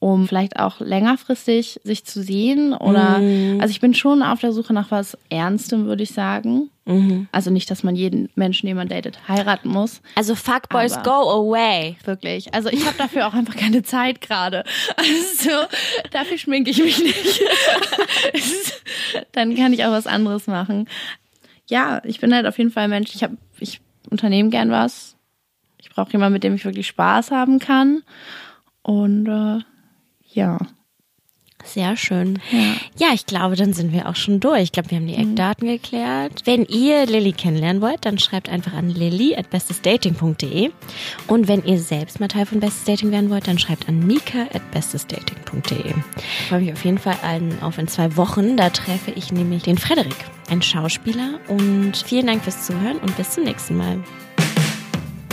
um 0.00 0.26
vielleicht 0.26 0.58
auch 0.58 0.80
längerfristig 0.80 1.78
sich 1.84 2.04
zu 2.04 2.22
sehen 2.22 2.72
oder 2.72 3.18
mhm. 3.18 3.60
also 3.60 3.70
ich 3.70 3.80
bin 3.80 3.92
schon 3.92 4.22
auf 4.22 4.40
der 4.40 4.50
Suche 4.50 4.72
nach 4.72 4.90
was 4.90 5.16
Ernstem, 5.28 5.84
würde 5.84 6.02
ich 6.02 6.12
sagen. 6.12 6.70
Mhm. 6.86 7.28
Also 7.32 7.50
nicht, 7.50 7.70
dass 7.70 7.82
man 7.82 7.94
jeden 7.94 8.30
Menschen, 8.34 8.66
den 8.66 8.78
man 8.78 8.88
datet, 8.88 9.28
heiraten 9.28 9.68
muss. 9.68 10.00
Also 10.16 10.34
Fuckboys 10.34 11.02
go 11.02 11.10
away. 11.10 11.96
Wirklich. 12.04 12.52
Also 12.54 12.70
ich 12.70 12.86
habe 12.86 12.96
dafür 12.96 13.28
auch 13.28 13.34
einfach 13.34 13.54
keine 13.54 13.82
Zeit 13.82 14.22
gerade. 14.22 14.64
Also 14.96 15.50
dafür 16.10 16.38
schminke 16.38 16.70
ich 16.70 16.82
mich 16.82 16.98
nicht. 16.98 17.42
Dann 19.32 19.54
kann 19.54 19.74
ich 19.74 19.84
auch 19.84 19.92
was 19.92 20.06
anderes 20.06 20.46
machen. 20.46 20.88
Ja, 21.68 22.00
ich 22.04 22.20
bin 22.20 22.34
halt 22.34 22.46
auf 22.46 22.56
jeden 22.56 22.70
Fall 22.70 22.84
ein 22.84 22.90
Mensch. 22.90 23.14
Ich 23.14 23.22
habe, 23.22 23.36
ich 23.58 23.80
unternehme 24.08 24.48
gern 24.48 24.70
was. 24.70 25.16
Ich 25.78 25.90
brauche 25.90 26.12
jemanden, 26.12 26.34
mit 26.34 26.44
dem 26.44 26.54
ich 26.54 26.64
wirklich 26.64 26.86
Spaß 26.86 27.30
haben 27.30 27.58
kann. 27.58 28.02
Und 28.82 29.26
äh, 29.26 29.62
ja. 30.32 30.58
Sehr 31.64 31.96
schön. 31.96 32.38
Ja. 32.50 33.08
ja. 33.08 33.14
ich 33.14 33.26
glaube, 33.26 33.56
dann 33.56 33.72
sind 33.72 33.92
wir 33.92 34.08
auch 34.08 34.16
schon 34.16 34.40
durch. 34.40 34.62
Ich 34.62 34.72
glaube, 34.72 34.90
wir 34.90 34.98
haben 34.98 35.06
die 35.06 35.14
Eckdaten 35.14 35.66
mhm. 35.68 35.72
geklärt. 35.72 36.42
Wenn 36.44 36.64
ihr 36.64 37.06
Lilly 37.06 37.32
kennenlernen 37.32 37.82
wollt, 37.82 38.04
dann 38.04 38.18
schreibt 38.18 38.48
einfach 38.48 38.72
an 38.72 38.90
lilly 38.90 39.36
at 39.36 39.50
bestesdating.de. 39.50 40.70
Und 41.26 41.48
wenn 41.48 41.64
ihr 41.64 41.78
selbst 41.78 42.20
mal 42.20 42.28
Teil 42.28 42.46
von 42.46 42.60
Bestes 42.60 42.84
Dating 42.84 43.10
werden 43.10 43.30
wollt, 43.30 43.46
dann 43.46 43.58
schreibt 43.58 43.88
an 43.88 44.06
mika 44.06 44.42
at 44.54 44.70
bestesdating.de. 44.70 45.94
Ich 46.16 46.46
freue 46.48 46.60
mich 46.60 46.72
auf 46.72 46.84
jeden 46.84 46.98
Fall 46.98 47.16
auf 47.60 47.78
in 47.78 47.88
zwei 47.88 48.16
Wochen. 48.16 48.56
Da 48.56 48.70
treffe 48.70 49.10
ich 49.10 49.32
nämlich 49.32 49.64
den 49.64 49.78
Frederik, 49.78 50.16
ein 50.48 50.62
Schauspieler. 50.62 51.38
Und 51.48 51.96
vielen 51.96 52.26
Dank 52.26 52.42
fürs 52.42 52.66
Zuhören 52.66 52.98
und 52.98 53.16
bis 53.16 53.30
zum 53.30 53.44
nächsten 53.44 53.76
Mal. 53.76 54.02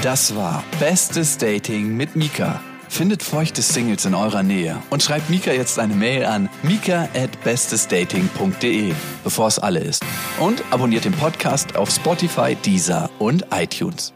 Das 0.02 0.36
war 0.36 0.64
Bestes 0.80 1.38
Dating 1.38 1.96
mit 1.96 2.16
Mika. 2.16 2.62
Findet 2.90 3.24
feuchte 3.24 3.62
Singles 3.62 4.06
in 4.06 4.14
eurer 4.16 4.44
Nähe 4.44 4.78
und 4.90 5.04
schreibt 5.04 5.30
Mika 5.30 5.52
jetzt 5.52 5.80
eine 5.80 5.94
Mail 5.94 6.26
an 6.26 6.50
mika 6.64 7.08
at 7.16 7.42
bestesdating.de, 7.44 8.94
bevor 9.24 9.48
es 9.48 9.60
alle 9.60 9.80
ist. 9.80 10.04
Und 10.40 10.64
abonniert 10.72 11.06
den 11.06 11.14
Podcast 11.14 11.76
auf 11.76 11.90
Spotify, 11.92 12.56
Deezer 12.56 13.10
und 13.20 13.46
iTunes. 13.52 14.14